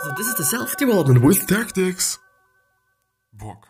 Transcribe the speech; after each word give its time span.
So 0.00 0.12
this 0.16 0.28
is 0.28 0.34
the 0.36 0.44
self-development 0.44 1.22
with 1.22 1.48
tactics. 1.48 2.18
Bock. 3.32 3.66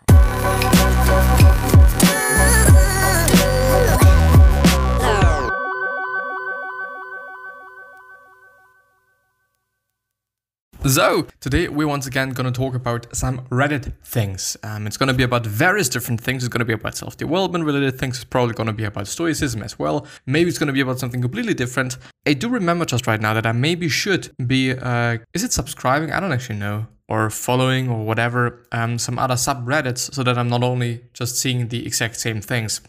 So, 10.89 11.27
today 11.41 11.69
we're 11.69 11.87
once 11.87 12.07
again 12.07 12.31
going 12.31 12.51
to 12.51 12.57
talk 12.57 12.75
about 12.75 13.15
some 13.15 13.43
Reddit 13.51 13.93
things. 14.05 14.57
Um, 14.63 14.87
it's 14.87 14.97
going 14.97 15.09
to 15.09 15.15
be 15.15 15.23
about 15.23 15.45
various 15.45 15.87
different 15.87 16.19
things. 16.19 16.43
It's 16.43 16.49
going 16.49 16.61
to 16.61 16.65
be 16.65 16.73
about 16.73 16.97
self 16.97 17.15
development 17.19 17.67
related 17.67 17.99
things. 17.99 18.17
It's 18.17 18.25
probably 18.25 18.55
going 18.55 18.69
to 18.69 18.73
be 18.73 18.85
about 18.85 19.07
stoicism 19.07 19.63
as 19.63 19.79
well. 19.79 20.07
Maybe 20.25 20.49
it's 20.49 20.57
going 20.57 20.69
to 20.69 20.73
be 20.73 20.81
about 20.81 20.99
something 20.99 21.21
completely 21.21 21.53
different. 21.53 21.99
I 22.27 22.33
do 22.33 22.49
remember 22.49 22.87
just 22.87 23.07
right 23.07 23.21
now 23.21 23.35
that 23.35 23.45
I 23.45 23.53
maybe 23.53 23.91
should 23.91 24.31
be, 24.47 24.73
uh, 24.73 25.19
is 25.35 25.45
it 25.45 25.53
subscribing? 25.53 26.11
I 26.11 26.21
don't 26.21 26.33
actually 26.33 26.59
know 26.59 26.87
or 27.09 27.31
following 27.31 27.89
or 27.89 28.05
whatever 28.05 28.67
um, 28.73 28.99
some 28.99 29.19
other 29.19 29.35
subreddits 29.35 30.13
so 30.13 30.23
that 30.23 30.37
I'm 30.37 30.49
not 30.49 30.63
only 30.63 31.01
just 31.15 31.37
seeing 31.37 31.69
the 31.69 31.87
exact 31.87 32.21
same 32.21 32.41
things. 32.41 32.83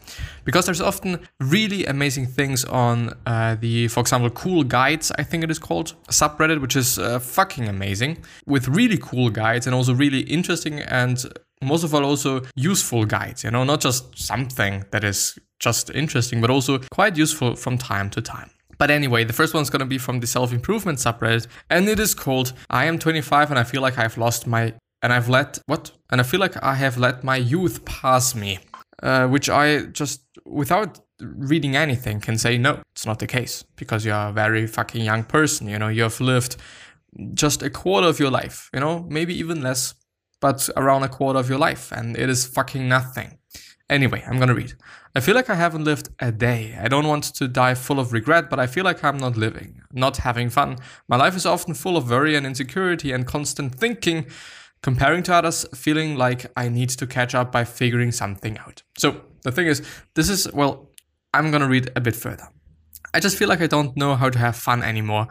Because 0.44 0.66
there's 0.66 0.82
often 0.82 1.28
really 1.40 1.86
amazing 1.86 2.28
things 2.28 2.66
on 2.66 3.14
uh, 3.26 3.56
the, 3.60 3.88
for 3.88 4.02
example, 4.02 4.30
Cool 4.30 4.64
Guides, 4.64 5.12
I 5.18 5.24
think 5.24 5.44
it 5.44 5.52
is 5.52 5.60
called, 5.60 5.94
subreddit, 6.10 6.60
which 6.60 6.76
is 6.76 7.00
uh, 7.00 7.20
fucking 7.20 7.68
amazing, 7.68 8.24
with 8.46 8.68
really 8.68 8.98
cool 8.98 9.30
guides 9.30 9.66
and 9.68 9.76
also 9.76 9.94
really 9.94 10.22
interesting 10.22 10.80
and 10.80 11.26
most 11.62 11.84
of 11.84 11.94
all 11.94 12.06
also 12.06 12.42
useful 12.56 13.06
guides, 13.06 13.44
you 13.44 13.52
know, 13.52 13.64
not 13.64 13.82
just 13.82 14.18
something 14.18 14.86
that 14.92 15.04
is 15.04 15.38
just 15.60 15.90
interesting, 15.90 16.40
but 16.42 16.50
also 16.50 16.80
quite 16.92 17.18
useful 17.18 17.56
from 17.56 17.78
time 17.78 18.10
to 18.12 18.22
time. 18.22 18.50
But 18.80 18.90
anyway, 18.90 19.26
the 19.26 19.34
first 19.34 19.54
one's 19.54 19.70
gonna 19.70 19.86
be 19.86 20.00
from 20.00 20.22
the 20.22 20.28
self 20.28 20.52
improvement 20.52 21.00
subreddit, 21.00 21.48
and 21.70 21.88
it 21.88 22.00
is 22.00 22.16
called 22.16 22.54
I 22.70 22.86
am 22.86 22.98
25 22.98 23.52
and 23.52 23.60
I 23.60 23.64
feel 23.64 23.82
like 23.82 23.98
I've 23.98 24.18
lost 24.18 24.48
my. 24.48 24.74
And 25.02 25.14
I've 25.14 25.30
let. 25.30 25.60
What? 25.66 25.92
And 26.10 26.20
I 26.20 26.26
feel 26.26 26.42
like 26.42 26.62
I 26.62 26.76
have 26.76 26.98
let 26.98 27.24
my 27.24 27.38
youth 27.38 27.86
pass 27.86 28.36
me. 28.36 28.60
Uh, 29.02 29.28
which 29.28 29.50
I 29.50 29.84
just, 29.86 30.24
without 30.46 31.00
reading 31.22 31.78
anything, 31.78 32.20
can 32.20 32.38
say 32.38 32.58
no, 32.58 32.82
it's 32.92 33.06
not 33.06 33.20
the 33.20 33.28
case. 33.28 33.64
Because 33.78 34.04
you're 34.04 34.16
a 34.16 34.34
very 34.34 34.68
fucking 34.68 35.06
young 35.06 35.24
person, 35.24 35.70
you 35.70 35.80
know, 35.80 35.88
you 35.88 36.04
have 36.04 36.20
lived 36.20 36.58
just 37.34 37.64
a 37.64 37.70
quarter 37.70 38.08
of 38.08 38.20
your 38.20 38.30
life, 38.30 38.70
you 38.74 38.80
know, 38.80 39.06
maybe 39.10 39.34
even 39.34 39.62
less, 39.62 39.96
but 40.42 40.70
around 40.76 41.04
a 41.04 41.10
quarter 41.10 41.40
of 41.40 41.50
your 41.50 41.60
life, 41.60 41.92
and 41.92 42.18
it 42.18 42.30
is 42.30 42.46
fucking 42.46 42.88
nothing. 42.88 43.39
Anyway, 43.90 44.24
I'm 44.28 44.38
gonna 44.38 44.54
read. 44.54 44.74
I 45.16 45.20
feel 45.20 45.34
like 45.34 45.50
I 45.50 45.56
haven't 45.56 45.84
lived 45.84 46.10
a 46.20 46.32
day. 46.32 46.78
I 46.80 46.88
don't 46.88 47.08
want 47.08 47.24
to 47.24 47.48
die 47.48 47.74
full 47.74 48.00
of 48.00 48.14
regret, 48.14 48.50
but 48.50 48.60
I 48.60 48.68
feel 48.68 48.84
like 48.84 49.04
I'm 49.04 49.18
not 49.18 49.36
living, 49.36 49.82
not 49.92 50.18
having 50.18 50.50
fun. 50.52 50.78
My 51.08 51.16
life 51.16 51.36
is 51.36 51.46
often 51.46 51.74
full 51.74 51.98
of 51.98 52.10
worry 52.10 52.36
and 52.36 52.46
insecurity 52.46 53.12
and 53.12 53.26
constant 53.26 53.74
thinking, 53.74 54.28
comparing 54.84 55.24
to 55.24 55.34
others, 55.34 55.66
feeling 55.74 56.16
like 56.16 56.52
I 56.56 56.70
need 56.70 56.90
to 56.90 57.08
catch 57.08 57.34
up 57.34 57.52
by 57.52 57.64
figuring 57.64 58.12
something 58.12 58.60
out. 58.60 58.84
So 58.98 59.22
the 59.44 59.52
thing 59.52 59.66
is, 59.66 59.82
this 60.14 60.30
is, 60.30 60.52
well, 60.54 60.92
I'm 61.34 61.50
gonna 61.50 61.68
read 61.68 61.92
a 61.96 62.02
bit 62.02 62.16
further. 62.16 62.48
I 63.12 63.20
just 63.20 63.38
feel 63.38 63.50
like 63.50 63.62
I 63.62 63.68
don't 63.68 63.98
know 63.98 64.16
how 64.16 64.30
to 64.30 64.38
have 64.38 64.56
fun 64.56 64.84
anymore 64.84 65.30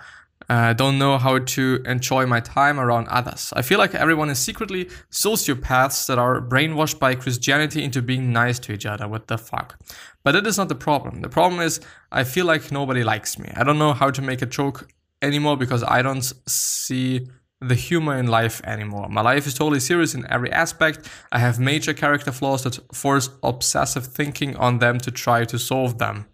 uh, 0.49 0.73
don't 0.73 0.99
know 0.99 1.19
how 1.19 1.39
to 1.39 1.83
enjoy 1.85 2.25
my 2.27 2.41
time 2.41 2.81
around 2.81 3.09
others. 3.09 3.53
I 3.55 3.63
feel 3.63 3.79
like 3.79 3.95
everyone 3.95 4.31
is 4.31 4.39
secretly 4.39 4.87
sociopaths 5.11 6.07
that 6.07 6.19
are 6.19 6.41
brainwashed 6.41 6.99
by 6.99 7.15
Christianity 7.15 7.85
into 7.85 8.01
being 8.01 8.33
nice 8.33 8.59
to 8.61 8.73
each 8.73 8.87
other. 8.87 9.07
What 9.07 9.29
the 9.29 9.37
fuck? 9.37 9.79
But 10.25 10.35
it 10.37 10.47
is 10.47 10.57
not 10.57 10.69
the 10.69 10.75
problem. 10.75 11.21
The 11.21 11.29
problem 11.29 11.61
is 11.61 11.81
I 12.13 12.25
feel 12.25 12.47
like 12.47 12.73
nobody 12.73 13.05
likes 13.05 13.39
me. 13.39 13.51
I 13.57 13.65
don't 13.65 13.79
know 13.79 13.93
how 13.93 14.11
to 14.11 14.23
make 14.23 14.41
a 14.41 14.47
joke 14.47 14.89
anymore 15.21 15.57
because 15.57 15.83
I 15.83 16.03
don't 16.03 16.25
see 16.47 17.27
the 17.61 17.75
humor 17.75 18.17
in 18.17 18.29
life 18.29 18.61
anymore. 18.65 19.09
My 19.09 19.21
life 19.21 19.47
is 19.47 19.55
totally 19.55 19.81
serious 19.81 20.15
in 20.15 20.25
every 20.31 20.51
aspect. 20.53 21.09
I 21.33 21.41
have 21.41 21.59
major 21.59 21.93
character 21.93 22.33
flaws 22.33 22.63
that 22.63 22.79
force 22.95 23.31
obsessive 23.43 24.07
thinking 24.07 24.57
on 24.57 24.79
them 24.79 24.99
to 25.01 25.11
try 25.11 25.45
to 25.45 25.59
solve 25.59 25.99
them. 25.99 26.27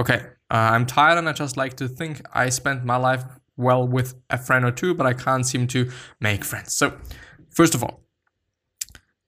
Okay, 0.00 0.22
I'm 0.56 0.86
tired 0.86 1.18
and 1.18 1.28
I 1.28 1.32
just 1.32 1.56
like 1.56 1.76
to 1.76 1.88
think 1.88 2.22
I 2.32 2.48
spent 2.48 2.84
my 2.84 2.96
life 2.96 3.24
well 3.56 3.86
with 3.86 4.14
a 4.30 4.38
friend 4.38 4.64
or 4.64 4.70
two, 4.70 4.94
but 4.94 5.06
I 5.06 5.12
can't 5.12 5.46
seem 5.46 5.66
to 5.68 5.90
make 6.20 6.44
friends. 6.44 6.74
So, 6.74 6.96
first 7.50 7.74
of 7.74 7.82
all, 7.82 8.00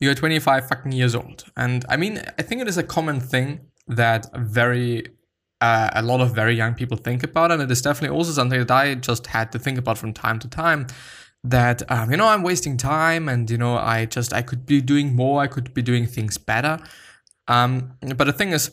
you're 0.00 0.14
25 0.14 0.69
fucking 0.69 0.92
years 0.92 1.14
old. 1.14 1.44
And 1.56 1.84
I 1.88 1.97
mean, 1.97 2.22
I 2.38 2.42
think 2.42 2.60
it 2.60 2.69
is 2.69 2.76
a 2.76 2.82
common 2.82 3.20
thing 3.20 3.60
that 3.88 4.26
very 4.37 5.06
uh, 5.60 5.91
a 5.94 6.03
lot 6.03 6.20
of 6.20 6.34
very 6.34 6.54
young 6.54 6.75
people 6.75 6.97
think 6.97 7.22
about, 7.22 7.50
and 7.50 7.62
it 7.62 7.70
is 7.70 7.81
definitely 7.81 8.16
also 8.16 8.32
something 8.32 8.58
that 8.58 8.70
I 8.70 8.94
just 8.94 9.26
had 9.28 9.53
to 9.53 9.58
think 9.58 9.78
about 9.78 9.97
from 9.98 10.12
time 10.12 10.38
to 10.41 10.48
time. 10.48 10.87
That 11.43 11.88
um, 11.91 12.10
you 12.10 12.16
know, 12.16 12.26
I'm 12.26 12.43
wasting 12.43 12.76
time, 12.76 13.28
and 13.28 13.50
you 13.50 13.56
know, 13.56 13.76
I 13.76 14.04
just 14.04 14.32
I 14.32 14.43
could 14.43 14.66
be 14.66 14.81
doing 14.81 15.14
more, 15.14 15.41
I 15.41 15.47
could 15.47 15.72
be 15.72 15.82
doing 15.82 16.06
things 16.06 16.38
better. 16.38 16.78
Um, 17.48 17.93
but 18.16 18.25
the 18.25 18.32
thing 18.32 18.50
is, 18.50 18.70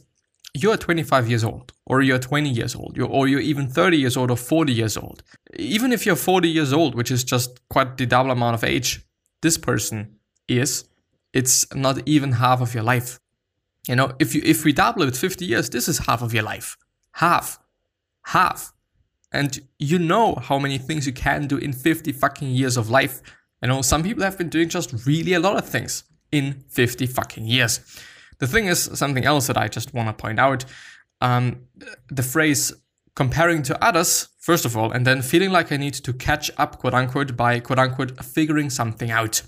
you're 0.53 0.77
25 0.77 1.29
years 1.29 1.43
old, 1.43 1.73
or 1.85 2.01
you're 2.01 2.19
20 2.19 2.49
years 2.49 2.75
old, 2.75 2.99
or 2.99 3.27
you're 3.27 3.39
even 3.39 3.67
30 3.67 3.97
years 3.97 4.15
old 4.15 4.29
or 4.29 4.37
40 4.37 4.71
years 4.71 4.97
old. 4.97 5.23
Even 5.55 5.91
if 5.91 6.05
you're 6.05 6.15
40 6.15 6.47
years 6.47 6.71
old, 6.71 6.95
which 6.95 7.11
is 7.11 7.23
just 7.23 7.59
quite 7.69 7.97
the 7.97 8.05
double 8.05 8.31
amount 8.31 8.55
of 8.55 8.63
age 8.63 9.01
this 9.41 9.57
person 9.57 10.15
is, 10.47 10.85
it's 11.33 11.73
not 11.75 12.07
even 12.07 12.33
half 12.33 12.61
of 12.61 12.73
your 12.73 12.83
life. 12.83 13.19
You 13.87 13.95
know, 13.95 14.13
if 14.19 14.33
you 14.33 14.41
if 14.45 14.63
we 14.63 14.71
double 14.71 15.03
it 15.03 15.17
50 15.17 15.45
years, 15.45 15.69
this 15.69 15.87
is 15.87 15.99
half 15.99 16.21
of 16.21 16.33
your 16.33 16.43
life. 16.43 16.77
Half. 17.13 17.59
Half. 18.25 18.73
And 19.31 19.59
you 19.79 19.99
know 19.99 20.35
how 20.35 20.59
many 20.59 20.77
things 20.77 21.05
you 21.05 21.13
can 21.13 21.47
do 21.47 21.57
in 21.57 21.73
50 21.73 22.11
fucking 22.13 22.49
years 22.49 22.77
of 22.77 22.89
life. 22.89 23.21
You 23.61 23.67
know, 23.67 23.81
some 23.81 24.03
people 24.03 24.23
have 24.23 24.37
been 24.37 24.49
doing 24.49 24.69
just 24.69 25.05
really 25.05 25.33
a 25.33 25.39
lot 25.39 25.57
of 25.57 25.67
things 25.67 26.03
in 26.31 26.63
50 26.69 27.07
fucking 27.07 27.45
years. 27.45 27.79
The 28.43 28.47
thing 28.47 28.67
is, 28.67 28.89
something 28.93 29.23
else 29.23 29.47
that 29.47 29.57
I 29.57 29.69
just 29.69 29.93
want 29.93 30.09
to 30.09 30.21
point 30.21 30.37
out 30.37 30.65
um, 31.21 31.61
the 32.09 32.23
phrase 32.23 32.73
comparing 33.15 33.63
to 33.63 33.81
others, 33.81 34.27
first 34.37 34.65
of 34.65 34.75
all, 34.75 34.91
and 34.91 35.07
then 35.07 35.21
feeling 35.21 35.49
like 35.49 35.71
I 35.71 35.77
need 35.77 35.93
to 35.93 36.11
catch 36.11 36.51
up, 36.57 36.79
quote 36.79 36.93
unquote, 36.93 37.37
by 37.37 37.61
quote 37.61 37.79
unquote 37.79 38.21
figuring 38.21 38.69
something 38.69 39.11
out. 39.11 39.43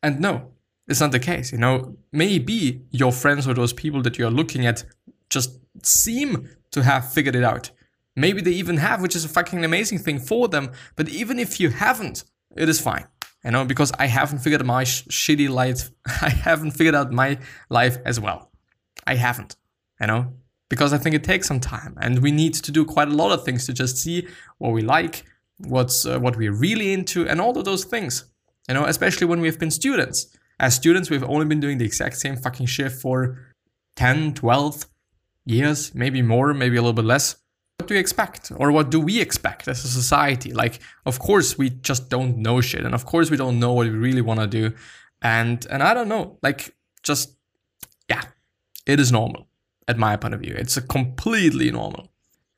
And 0.00 0.20
no, 0.20 0.52
it's 0.86 1.00
not 1.00 1.10
the 1.10 1.18
case. 1.18 1.50
You 1.50 1.58
know, 1.58 1.96
maybe 2.12 2.82
your 2.92 3.10
friends 3.10 3.48
or 3.48 3.54
those 3.54 3.72
people 3.72 4.00
that 4.02 4.16
you're 4.16 4.30
looking 4.30 4.64
at 4.64 4.84
just 5.28 5.58
seem 5.82 6.48
to 6.70 6.84
have 6.84 7.12
figured 7.12 7.34
it 7.34 7.42
out. 7.42 7.72
Maybe 8.14 8.42
they 8.42 8.52
even 8.52 8.76
have, 8.76 9.02
which 9.02 9.16
is 9.16 9.24
a 9.24 9.28
fucking 9.28 9.64
amazing 9.64 9.98
thing 9.98 10.20
for 10.20 10.46
them. 10.46 10.70
But 10.94 11.08
even 11.08 11.40
if 11.40 11.58
you 11.58 11.70
haven't, 11.70 12.22
it 12.56 12.68
is 12.68 12.80
fine 12.80 13.08
you 13.46 13.52
know, 13.52 13.64
because 13.64 13.92
I 13.96 14.06
haven't 14.08 14.40
figured 14.40 14.66
my 14.66 14.82
sh- 14.82 15.04
shitty 15.04 15.48
life, 15.48 15.90
I 16.20 16.30
haven't 16.30 16.72
figured 16.72 16.96
out 16.96 17.12
my 17.12 17.38
life 17.70 17.96
as 18.04 18.18
well. 18.18 18.50
I 19.06 19.14
haven't, 19.14 19.54
you 20.00 20.08
know, 20.08 20.34
because 20.68 20.92
I 20.92 20.98
think 20.98 21.14
it 21.14 21.22
takes 21.22 21.46
some 21.46 21.60
time 21.60 21.96
and 22.00 22.18
we 22.22 22.32
need 22.32 22.54
to 22.54 22.72
do 22.72 22.84
quite 22.84 23.06
a 23.06 23.12
lot 23.12 23.30
of 23.30 23.44
things 23.44 23.64
to 23.66 23.72
just 23.72 23.98
see 23.98 24.26
what 24.58 24.72
we 24.72 24.82
like, 24.82 25.24
what's 25.58 26.04
uh, 26.04 26.18
what 26.18 26.36
we're 26.36 26.52
really 26.52 26.92
into, 26.92 27.26
and 27.28 27.40
all 27.40 27.56
of 27.56 27.64
those 27.64 27.84
things, 27.84 28.24
you 28.68 28.74
know, 28.74 28.84
especially 28.84 29.28
when 29.28 29.40
we've 29.40 29.60
been 29.60 29.70
students. 29.70 30.26
As 30.58 30.74
students, 30.74 31.08
we've 31.08 31.22
only 31.22 31.46
been 31.46 31.60
doing 31.60 31.78
the 31.78 31.84
exact 31.84 32.16
same 32.16 32.36
fucking 32.36 32.66
shit 32.66 32.90
for 32.90 33.38
10, 33.94 34.34
12 34.34 34.86
years, 35.44 35.94
maybe 35.94 36.20
more, 36.20 36.52
maybe 36.52 36.76
a 36.76 36.80
little 36.80 36.92
bit 36.92 37.04
less 37.04 37.36
what 37.78 37.88
do 37.88 37.94
you 37.94 38.00
expect? 38.00 38.50
Or 38.56 38.72
what 38.72 38.90
do 38.90 38.98
we 39.00 39.20
expect 39.20 39.68
as 39.68 39.84
a 39.84 39.88
society? 39.88 40.52
Like 40.52 40.80
of 41.04 41.18
course 41.18 41.56
we 41.56 41.70
just 41.70 42.08
don't 42.08 42.38
know 42.38 42.60
shit 42.60 42.84
and 42.84 42.94
of 42.94 43.06
course 43.06 43.30
we 43.30 43.36
don't 43.36 43.60
know 43.60 43.72
what 43.72 43.86
we 43.86 43.92
really 43.92 44.22
want 44.22 44.40
to 44.40 44.46
do 44.46 44.74
and 45.22 45.66
and 45.70 45.82
i 45.82 45.94
don't 45.94 46.08
know 46.08 46.38
like 46.42 46.74
just 47.02 47.36
yeah 48.10 48.22
it 48.84 49.00
is 49.00 49.10
normal 49.10 49.46
at 49.88 49.96
my 49.98 50.16
point 50.16 50.34
of 50.34 50.40
view. 50.40 50.54
It's 50.56 50.76
a 50.76 50.82
completely 50.82 51.70
normal. 51.70 52.12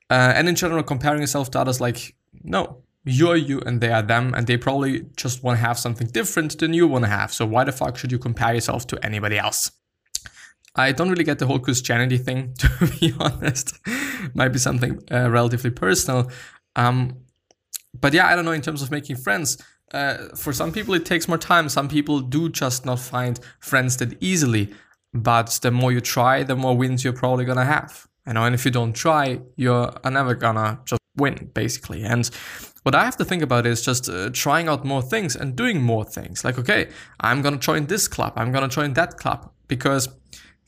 Uh, 0.09 0.33
and 0.35 0.49
in 0.49 0.55
general 0.55 0.83
comparing 0.83 1.21
yourself 1.21 1.51
to 1.51 1.59
others 1.59 1.79
like 1.79 2.15
no 2.43 2.77
you're 3.05 3.35
you 3.35 3.61
and 3.61 3.79
they 3.79 3.91
are 3.91 4.01
them 4.01 4.33
and 4.33 4.47
they 4.47 4.57
probably 4.57 5.05
just 5.15 5.43
want 5.43 5.59
to 5.59 5.63
have 5.63 5.77
something 5.77 6.07
different 6.07 6.57
than 6.57 6.73
you 6.73 6.87
want 6.87 7.03
to 7.03 7.09
have 7.09 7.31
so 7.31 7.45
why 7.45 7.63
the 7.63 7.71
fuck 7.71 7.95
should 7.95 8.11
you 8.11 8.17
compare 8.17 8.55
yourself 8.55 8.87
to 8.87 8.97
anybody 9.05 9.37
else 9.37 9.71
I 10.75 10.91
don't 10.91 11.09
really 11.09 11.23
get 11.23 11.39
the 11.39 11.47
whole 11.47 11.59
Christianity 11.59 12.17
thing, 12.17 12.53
to 12.59 12.69
be 12.99 13.13
honest. 13.19 13.77
Might 14.33 14.49
be 14.49 14.59
something 14.59 15.01
uh, 15.11 15.29
relatively 15.29 15.71
personal. 15.71 16.31
Um, 16.75 17.17
but 17.99 18.13
yeah, 18.13 18.27
I 18.27 18.35
don't 18.35 18.45
know. 18.45 18.51
In 18.51 18.61
terms 18.61 18.81
of 18.81 18.91
making 18.91 19.17
friends, 19.17 19.57
uh, 19.93 20.29
for 20.35 20.53
some 20.53 20.71
people 20.71 20.93
it 20.93 21.05
takes 21.05 21.27
more 21.27 21.37
time. 21.37 21.69
Some 21.69 21.87
people 21.87 22.19
do 22.21 22.49
just 22.49 22.85
not 22.85 22.99
find 22.99 23.39
friends 23.59 23.97
that 23.97 24.21
easily. 24.21 24.73
But 25.13 25.59
the 25.63 25.71
more 25.71 25.91
you 25.91 26.01
try, 26.01 26.43
the 26.43 26.55
more 26.55 26.77
wins 26.77 27.03
you're 27.03 27.13
probably 27.13 27.45
gonna 27.45 27.65
have. 27.65 28.07
You 28.27 28.33
know, 28.33 28.45
and 28.45 28.53
if 28.53 28.63
you 28.63 28.71
don't 28.71 28.93
try, 28.93 29.41
you're 29.55 29.91
never 30.05 30.35
gonna 30.35 30.79
just 30.85 31.01
win, 31.17 31.49
basically. 31.53 32.03
And 32.03 32.29
what 32.83 32.93
I 32.93 33.03
have 33.03 33.17
to 33.17 33.25
think 33.25 33.41
about 33.41 33.65
is 33.65 33.81
just 33.83 34.07
uh, 34.07 34.29
trying 34.31 34.67
out 34.67 34.85
more 34.85 35.01
things 35.01 35.35
and 35.35 35.55
doing 35.55 35.81
more 35.81 36.05
things. 36.05 36.43
Like, 36.43 36.59
okay, 36.59 36.89
I'm 37.19 37.41
gonna 37.41 37.57
join 37.57 37.87
this 37.87 38.07
club. 38.07 38.33
I'm 38.35 38.51
gonna 38.51 38.67
join 38.67 38.93
that 38.93 39.17
club 39.17 39.51
because 39.67 40.07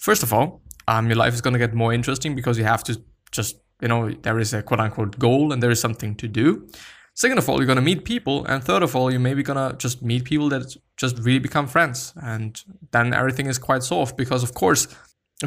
First 0.01 0.23
of 0.23 0.33
all, 0.33 0.63
um, 0.87 1.05
your 1.05 1.15
life 1.15 1.35
is 1.35 1.41
going 1.41 1.53
to 1.53 1.59
get 1.59 1.75
more 1.75 1.93
interesting 1.93 2.35
because 2.35 2.57
you 2.57 2.63
have 2.63 2.83
to 2.85 2.99
just, 3.31 3.61
you 3.83 3.87
know, 3.87 4.09
there 4.23 4.39
is 4.39 4.51
a 4.51 4.63
quote 4.63 4.79
unquote 4.79 5.19
goal 5.19 5.53
and 5.53 5.61
there 5.61 5.69
is 5.69 5.79
something 5.79 6.15
to 6.15 6.27
do. 6.27 6.67
Second 7.13 7.37
of 7.37 7.47
all, 7.47 7.57
you're 7.57 7.67
gonna 7.67 7.81
meet 7.81 8.05
people, 8.05 8.45
and 8.45 8.63
third 8.63 8.81
of 8.81 8.95
all, 8.95 9.11
you're 9.11 9.19
maybe 9.19 9.43
gonna 9.43 9.75
just 9.77 10.01
meet 10.01 10.23
people 10.23 10.47
that 10.49 10.63
just 10.95 11.19
really 11.19 11.39
become 11.39 11.67
friends, 11.67 12.13
and 12.23 12.63
then 12.91 13.13
everything 13.13 13.47
is 13.47 13.59
quite 13.59 13.83
soft 13.83 14.15
because, 14.15 14.43
of 14.43 14.53
course, 14.53 14.87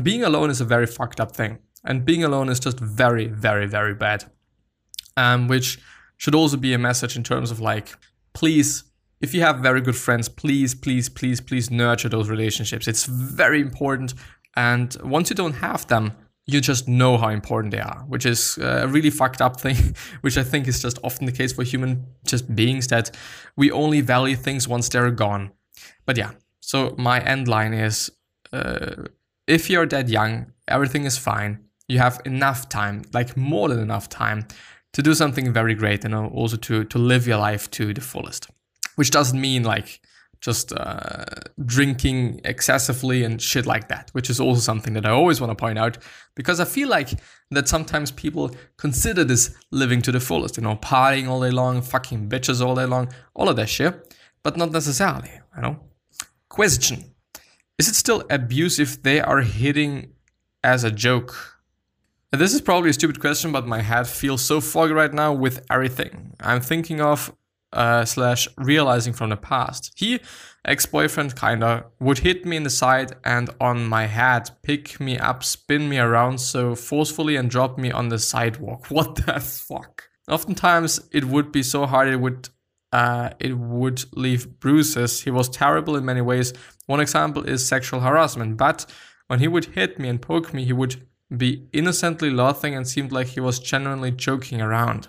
being 0.02 0.22
alone 0.22 0.50
is 0.50 0.60
a 0.60 0.64
very 0.64 0.86
fucked 0.86 1.20
up 1.20 1.34
thing, 1.34 1.58
and 1.82 2.04
being 2.04 2.22
alone 2.22 2.50
is 2.50 2.60
just 2.60 2.78
very, 2.78 3.26
very, 3.28 3.66
very 3.66 3.94
bad. 3.94 4.24
Um, 5.16 5.48
which 5.48 5.78
should 6.18 6.34
also 6.34 6.58
be 6.58 6.74
a 6.74 6.78
message 6.78 7.16
in 7.16 7.24
terms 7.24 7.50
of 7.50 7.60
like, 7.60 7.96
please, 8.34 8.84
if 9.20 9.32
you 9.32 9.40
have 9.40 9.60
very 9.60 9.80
good 9.80 9.96
friends, 9.96 10.28
please, 10.28 10.74
please, 10.74 11.08
please, 11.08 11.40
please 11.40 11.70
nurture 11.70 12.10
those 12.10 12.28
relationships. 12.28 12.86
It's 12.86 13.06
very 13.06 13.60
important, 13.60 14.12
and 14.56 14.96
once 15.02 15.30
you 15.30 15.36
don't 15.36 15.54
have 15.54 15.86
them, 15.86 16.12
you 16.46 16.60
just 16.60 16.88
know 16.88 17.16
how 17.16 17.28
important 17.28 17.72
they 17.72 17.80
are, 17.80 18.04
which 18.06 18.26
is 18.26 18.58
a 18.58 18.86
really 18.86 19.10
fucked 19.10 19.40
up 19.40 19.60
thing, 19.60 19.76
which 20.20 20.36
I 20.36 20.42
think 20.42 20.68
is 20.68 20.82
just 20.82 20.98
often 21.02 21.26
the 21.26 21.32
case 21.32 21.52
for 21.52 21.62
human 21.62 22.06
just 22.26 22.54
beings 22.54 22.88
that 22.88 23.16
we 23.56 23.70
only 23.70 24.00
value 24.00 24.36
things 24.36 24.68
once 24.68 24.88
they're 24.88 25.10
gone. 25.10 25.52
But 26.04 26.18
yeah, 26.18 26.32
so 26.60 26.94
my 26.98 27.20
end 27.20 27.48
line 27.48 27.72
is 27.72 28.10
uh, 28.52 29.04
if 29.46 29.70
you're 29.70 29.86
that 29.86 30.08
young, 30.08 30.52
everything 30.68 31.04
is 31.04 31.16
fine. 31.16 31.64
You 31.88 31.98
have 31.98 32.20
enough 32.24 32.68
time, 32.68 33.02
like 33.12 33.36
more 33.36 33.68
than 33.68 33.80
enough 33.80 34.08
time, 34.08 34.46
to 34.92 35.02
do 35.02 35.14
something 35.14 35.52
very 35.52 35.74
great 35.74 36.04
and 36.04 36.14
also 36.14 36.56
to, 36.56 36.84
to 36.84 36.98
live 36.98 37.26
your 37.26 37.38
life 37.38 37.70
to 37.72 37.92
the 37.92 38.00
fullest. 38.00 38.48
Which 38.96 39.10
doesn't 39.10 39.40
mean 39.40 39.64
like 39.64 40.00
just 40.44 40.74
uh, 40.74 41.24
drinking 41.64 42.38
excessively 42.44 43.24
and 43.24 43.40
shit 43.40 43.64
like 43.64 43.88
that, 43.88 44.10
which 44.12 44.28
is 44.28 44.38
also 44.38 44.60
something 44.60 44.92
that 44.92 45.06
I 45.06 45.10
always 45.10 45.40
want 45.40 45.50
to 45.50 45.54
point 45.54 45.78
out 45.78 45.96
because 46.34 46.60
I 46.60 46.66
feel 46.66 46.90
like 46.90 47.18
that 47.50 47.66
sometimes 47.66 48.10
people 48.10 48.54
consider 48.76 49.24
this 49.24 49.56
living 49.70 50.02
to 50.02 50.12
the 50.12 50.20
fullest, 50.20 50.58
you 50.58 50.62
know, 50.62 50.76
partying 50.76 51.28
all 51.28 51.40
day 51.40 51.50
long, 51.50 51.80
fucking 51.80 52.28
bitches 52.28 52.60
all 52.64 52.74
day 52.74 52.84
long, 52.84 53.10
all 53.32 53.48
of 53.48 53.56
that 53.56 53.70
shit, 53.70 54.14
but 54.42 54.58
not 54.58 54.70
necessarily, 54.70 55.30
you 55.56 55.62
know. 55.62 55.80
Question 56.50 57.14
Is 57.78 57.88
it 57.88 57.94
still 57.94 58.22
abuse 58.28 58.78
if 58.78 59.02
they 59.02 59.20
are 59.22 59.40
hitting 59.40 60.12
as 60.62 60.84
a 60.84 60.90
joke? 60.90 61.62
This 62.32 62.52
is 62.52 62.60
probably 62.60 62.90
a 62.90 62.92
stupid 62.92 63.18
question, 63.18 63.50
but 63.50 63.66
my 63.66 63.80
head 63.80 64.06
feels 64.06 64.44
so 64.44 64.60
foggy 64.60 64.92
right 64.92 65.14
now 65.14 65.32
with 65.32 65.64
everything. 65.70 66.34
I'm 66.38 66.60
thinking 66.60 67.00
of 67.00 67.32
uh, 67.74 68.04
slash 68.04 68.48
realizing 68.56 69.12
from 69.12 69.30
the 69.30 69.36
past. 69.36 69.92
He, 69.96 70.20
ex-boyfriend 70.64 71.36
kinda, 71.36 71.86
would 72.00 72.18
hit 72.18 72.46
me 72.46 72.56
in 72.56 72.62
the 72.62 72.70
side 72.70 73.12
and 73.24 73.50
on 73.60 73.86
my 73.86 74.06
head, 74.06 74.50
pick 74.62 74.98
me 75.00 75.18
up, 75.18 75.44
spin 75.44 75.88
me 75.88 75.98
around 75.98 76.38
so 76.38 76.74
forcefully 76.74 77.36
and 77.36 77.50
drop 77.50 77.76
me 77.76 77.90
on 77.90 78.08
the 78.08 78.18
sidewalk. 78.18 78.86
What 78.90 79.16
the 79.16 79.40
fuck? 79.40 80.04
Oftentimes 80.28 81.00
it 81.12 81.24
would 81.24 81.52
be 81.52 81.62
so 81.62 81.84
hard 81.86 82.08
it 82.08 82.20
would 82.20 82.48
uh, 82.92 83.30
it 83.40 83.58
would 83.58 84.04
leave 84.14 84.60
bruises. 84.60 85.22
He 85.22 85.30
was 85.30 85.48
terrible 85.48 85.96
in 85.96 86.04
many 86.04 86.20
ways. 86.20 86.52
One 86.86 87.00
example 87.00 87.42
is 87.42 87.66
sexual 87.66 88.00
harassment, 88.00 88.56
but 88.56 88.86
when 89.26 89.40
he 89.40 89.48
would 89.48 89.64
hit 89.64 89.98
me 89.98 90.08
and 90.08 90.22
poke 90.22 90.54
me, 90.54 90.64
he 90.64 90.72
would 90.72 91.04
be 91.36 91.66
innocently 91.72 92.30
laughing 92.30 92.76
and 92.76 92.86
seemed 92.86 93.10
like 93.10 93.28
he 93.28 93.40
was 93.40 93.58
genuinely 93.58 94.12
joking 94.12 94.60
around. 94.60 95.08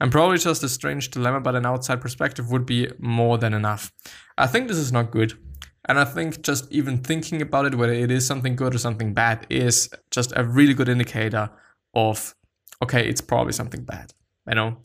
And 0.00 0.10
probably 0.10 0.38
just 0.38 0.62
a 0.62 0.68
strange 0.68 1.10
dilemma, 1.10 1.40
but 1.40 1.54
an 1.54 1.66
outside 1.66 2.00
perspective 2.00 2.50
would 2.50 2.64
be 2.64 2.88
more 2.98 3.36
than 3.36 3.52
enough. 3.52 3.92
I 4.38 4.46
think 4.46 4.68
this 4.68 4.78
is 4.78 4.92
not 4.92 5.10
good. 5.10 5.34
And 5.84 5.98
I 5.98 6.04
think 6.04 6.42
just 6.42 6.70
even 6.72 6.98
thinking 6.98 7.42
about 7.42 7.66
it, 7.66 7.74
whether 7.74 7.92
it 7.92 8.10
is 8.10 8.26
something 8.26 8.56
good 8.56 8.74
or 8.74 8.78
something 8.78 9.12
bad, 9.12 9.46
is 9.50 9.90
just 10.10 10.32
a 10.36 10.44
really 10.44 10.74
good 10.74 10.88
indicator 10.88 11.50
of, 11.94 12.34
okay, 12.82 13.06
it's 13.06 13.20
probably 13.20 13.52
something 13.52 13.84
bad, 13.84 14.12
you 14.48 14.54
know? 14.54 14.78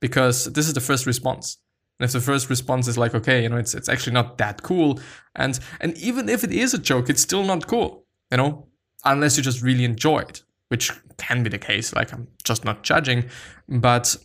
Because 0.00 0.44
this 0.44 0.66
is 0.68 0.74
the 0.74 0.80
first 0.80 1.06
response. 1.06 1.58
And 1.98 2.08
if 2.08 2.12
the 2.12 2.20
first 2.20 2.50
response 2.50 2.88
is 2.88 2.98
like, 2.98 3.14
okay, 3.14 3.42
you 3.42 3.48
know, 3.48 3.56
it's 3.56 3.74
it's 3.74 3.88
actually 3.88 4.14
not 4.14 4.36
that 4.38 4.62
cool, 4.62 4.98
and 5.36 5.60
and 5.80 5.96
even 5.98 6.28
if 6.28 6.42
it 6.42 6.50
is 6.50 6.74
a 6.74 6.78
joke, 6.78 7.08
it's 7.08 7.22
still 7.22 7.44
not 7.44 7.68
cool, 7.68 8.04
you 8.30 8.38
know, 8.38 8.66
unless 9.04 9.36
you 9.36 9.42
just 9.44 9.62
really 9.62 9.84
enjoy 9.84 10.18
it, 10.18 10.42
which 10.66 10.90
can 11.18 11.44
be 11.44 11.50
the 11.50 11.58
case. 11.58 11.94
Like 11.94 12.12
I'm 12.12 12.26
just 12.42 12.64
not 12.64 12.82
judging, 12.82 13.30
but 13.68 14.16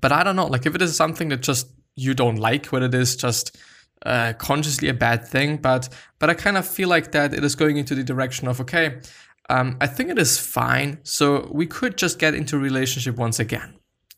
but 0.00 0.12
I 0.12 0.22
don't 0.22 0.36
know. 0.36 0.46
Like 0.46 0.66
if 0.66 0.74
it 0.74 0.82
is 0.82 0.96
something 0.96 1.28
that 1.28 1.42
just 1.42 1.68
you 1.96 2.14
don't 2.14 2.36
like, 2.36 2.66
whether 2.66 2.86
it 2.86 2.94
is 2.94 3.16
just 3.16 3.56
uh, 4.06 4.32
consciously 4.38 4.88
a 4.88 4.94
bad 4.94 5.26
thing, 5.26 5.56
but 5.56 5.88
but 6.18 6.30
I 6.30 6.34
kind 6.34 6.56
of 6.56 6.66
feel 6.66 6.88
like 6.88 7.12
that 7.12 7.34
it 7.34 7.44
is 7.44 7.54
going 7.54 7.76
into 7.76 7.94
the 7.94 8.04
direction 8.04 8.48
of 8.48 8.60
okay, 8.60 9.00
um, 9.50 9.76
I 9.80 9.86
think 9.86 10.10
it 10.10 10.18
is 10.18 10.38
fine. 10.38 10.98
So 11.02 11.48
we 11.52 11.66
could 11.66 11.96
just 11.96 12.18
get 12.18 12.34
into 12.34 12.58
relationship 12.58 13.16
once 13.16 13.38
again. 13.38 13.74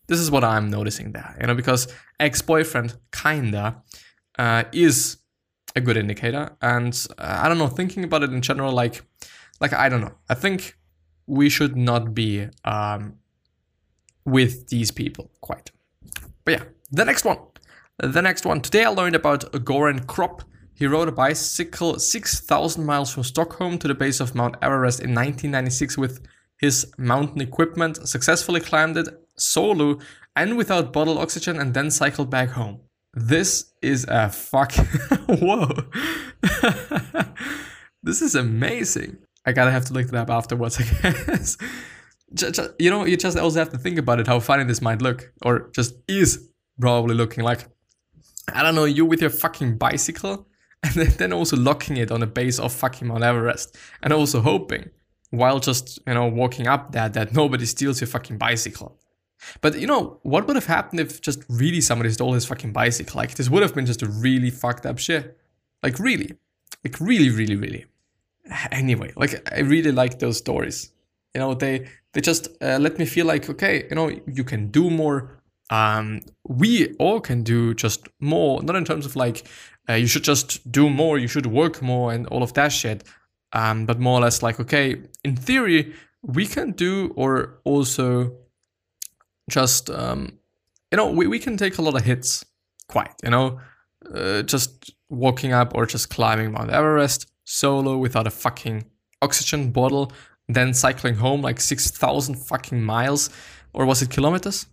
This 0.09 0.19
is 0.19 0.31
what 0.31 0.45
I'm 0.45 0.69
noticing 0.69 1.13
there, 1.13 1.37
you 1.41 1.47
know, 1.47 1.55
because 1.55 1.87
ex-boyfriend 2.19 2.97
kinda 3.13 3.81
uh, 4.39 4.65
is 4.73 5.19
a 5.77 5.81
good 5.81 5.97
indicator, 5.97 6.57
and 6.61 7.07
uh, 7.17 7.41
I 7.43 7.49
don't 7.49 7.59
know. 7.59 7.69
Thinking 7.69 8.05
about 8.05 8.23
it 8.23 8.31
in 8.31 8.43
general, 8.43 8.73
like 8.73 9.03
like 9.61 9.73
I 9.73 9.89
don't 9.89 10.01
know. 10.01 10.15
I 10.29 10.35
think 10.35 10.77
we 11.27 11.49
should 11.49 11.77
not 11.77 12.13
be 12.13 12.49
um, 12.65 13.20
with 14.31 14.69
these 14.69 14.91
people 14.91 15.31
quite. 15.41 15.71
But 16.45 16.53
yeah, 16.53 16.65
the 16.91 17.05
next 17.05 17.25
one. 17.25 17.39
The 17.99 18.23
next 18.23 18.47
one. 18.47 18.61
Today 18.61 18.85
I 18.85 18.89
learned 18.89 19.17
about 19.17 19.53
Goran 19.53 20.07
Kropp. 20.07 20.43
He 20.75 20.87
rode 20.87 21.09
a 21.09 21.13
bicycle 21.13 21.99
6,000 21.99 22.87
miles 22.87 23.13
from 23.13 23.25
Stockholm 23.25 23.79
to 23.79 23.89
the 23.89 23.95
base 23.95 24.21
of 24.21 24.35
Mount 24.35 24.57
Everest 24.63 25.01
in 25.01 25.11
1996 25.11 25.99
with 25.99 26.27
his 26.59 26.91
mountain 26.97 27.43
equipment, 27.43 28.09
successfully 28.09 28.61
climbed 28.61 28.97
it 28.97 29.09
solo 29.37 29.99
and 30.37 30.57
without 30.57 30.93
bottled 30.93 31.19
oxygen, 31.19 31.59
and 31.59 31.75
then 31.75 31.91
cycled 31.91 32.31
back 32.31 32.51
home. 32.51 32.81
This 33.13 33.73
is 33.83 34.07
a 34.09 34.31
fuck. 34.31 34.73
Whoa. 35.29 35.69
this 38.03 38.23
is 38.23 38.35
amazing. 38.35 39.19
I 39.45 39.53
gotta 39.53 39.71
have 39.71 39.87
to 39.87 39.93
look 39.93 40.09
it 40.09 40.15
up 40.15 40.31
afterwards, 40.31 40.79
I 40.81 41.11
guess 41.11 41.59
just, 42.35 42.61
you 42.79 42.91
know, 42.91 43.05
you 43.05 43.17
just 43.17 43.37
also 43.37 43.59
have 43.59 43.71
to 43.71 43.79
think 43.79 43.99
about 43.99 44.21
it, 44.21 44.27
how 44.27 44.41
funny 44.41 44.65
this 44.65 44.81
might 44.81 45.03
look, 45.03 45.33
or 45.43 45.71
just 45.75 45.95
is 46.09 46.49
probably 46.79 47.15
looking 47.15 47.45
like. 47.45 47.67
I 48.53 48.63
don't 48.63 48.75
know, 48.75 48.85
you 48.85 49.05
with 49.05 49.21
your 49.21 49.31
fucking 49.31 49.79
bicycle, 49.79 50.49
and 50.83 50.95
then 50.95 51.33
also 51.33 51.57
locking 51.57 51.97
it 51.97 52.11
on 52.11 52.21
the 52.21 52.27
base 52.27 52.59
of 52.59 52.73
fucking 52.73 53.07
Mount 53.07 53.23
Everest, 53.23 53.77
and 54.03 54.13
also 54.13 54.41
hoping, 54.41 54.91
while 55.31 55.61
just, 55.61 56.01
you 56.07 56.15
know, 56.15 56.27
walking 56.27 56.67
up 56.67 56.93
that, 56.93 57.15
that 57.15 57.33
nobody 57.33 57.67
steals 57.67 58.01
your 58.01 58.09
fucking 58.09 58.39
bicycle. 58.39 58.99
But 59.61 59.79
you 59.79 59.87
know, 59.87 60.21
what 60.23 60.47
would 60.47 60.57
have 60.57 60.67
happened 60.67 61.01
if 61.01 61.21
just 61.21 61.45
really 61.49 61.81
somebody 61.81 62.11
stole 62.11 62.35
his 62.35 62.47
fucking 62.47 62.73
bicycle? 62.73 63.17
Like, 63.17 63.35
this 63.35 63.49
would 63.49 63.63
have 63.63 63.75
been 63.75 63.87
just 63.87 64.03
a 64.03 64.09
really 64.09 64.51
fucked 64.51 64.87
up 64.87 64.99
shit. 64.99 65.39
Like, 65.83 65.99
really. 65.99 66.35
Like, 66.85 67.01
really, 67.01 67.31
really, 67.31 67.57
really. 67.57 67.87
Anyway, 68.71 69.13
like, 69.17 69.51
I 69.53 69.61
really 69.61 69.93
like 69.93 70.19
those 70.19 70.39
stories. 70.39 70.91
You 71.35 71.41
know, 71.41 71.55
they 71.55 71.87
they 72.13 72.21
just 72.21 72.49
uh, 72.61 72.79
let 72.81 72.99
me 72.99 73.07
feel 73.07 73.27
like 73.27 73.49
okay 73.49 73.87
you 73.89 73.95
know 73.95 74.11
you 74.27 74.45
can 74.45 74.69
do 74.71 74.91
more. 74.91 75.37
Um, 75.71 76.23
we 76.49 76.95
all 76.97 77.21
can 77.21 77.45
do 77.45 77.75
just 77.75 78.09
more 78.19 78.61
not 78.63 78.75
in 78.75 78.85
terms 78.85 79.07
of 79.07 79.15
like 79.15 79.47
uh, 79.89 79.95
you 79.95 80.09
should 80.09 80.25
just 80.25 80.71
do 80.73 80.91
more 80.91 81.19
you 81.19 81.29
should 81.29 81.47
work 81.47 81.81
more 81.81 82.13
and 82.13 82.27
all 82.27 82.43
of 82.43 82.55
that 82.55 82.73
shit. 82.73 83.05
Um, 83.53 83.87
but 83.87 83.99
more 83.99 84.19
or 84.19 84.23
less 84.23 84.43
like 84.43 84.61
okay 84.61 85.03
in 85.25 85.37
theory 85.37 85.95
we 86.23 86.47
can 86.47 86.73
do 86.73 87.13
or 87.17 87.61
also 87.65 88.37
just 89.49 89.91
um, 89.91 90.39
you 90.91 90.97
know 90.97 91.11
we, 91.11 91.27
we 91.27 91.39
can 91.39 91.57
take 91.57 91.79
a 91.79 91.83
lot 91.83 91.95
of 91.95 92.05
hits 92.05 92.45
quite 92.89 93.13
you 93.23 93.31
know 93.31 93.61
uh, 94.15 94.43
just 94.43 94.91
walking 95.09 95.53
up 95.53 95.73
or 95.75 95.87
just 95.87 96.11
climbing 96.11 96.53
mount 96.53 96.71
everest 96.71 97.31
solo 97.45 97.97
without 97.97 98.27
a 98.27 98.31
fucking 98.31 98.85
oxygen 99.23 99.71
bottle 99.71 100.13
then 100.55 100.75
cycling 100.75 101.15
home 101.17 101.43
like 101.43 101.61
6,000 101.61 102.35
fucking 102.35 102.83
miles. 102.83 103.31
Or 103.73 103.87
was 103.87 104.03
it 104.03 104.11
kilometers? 104.11 104.67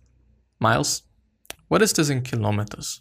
Miles? 0.60 1.04
What 1.68 1.82
is 1.82 1.92
this 1.92 2.10
in 2.10 2.22
kilometers? 2.22 3.00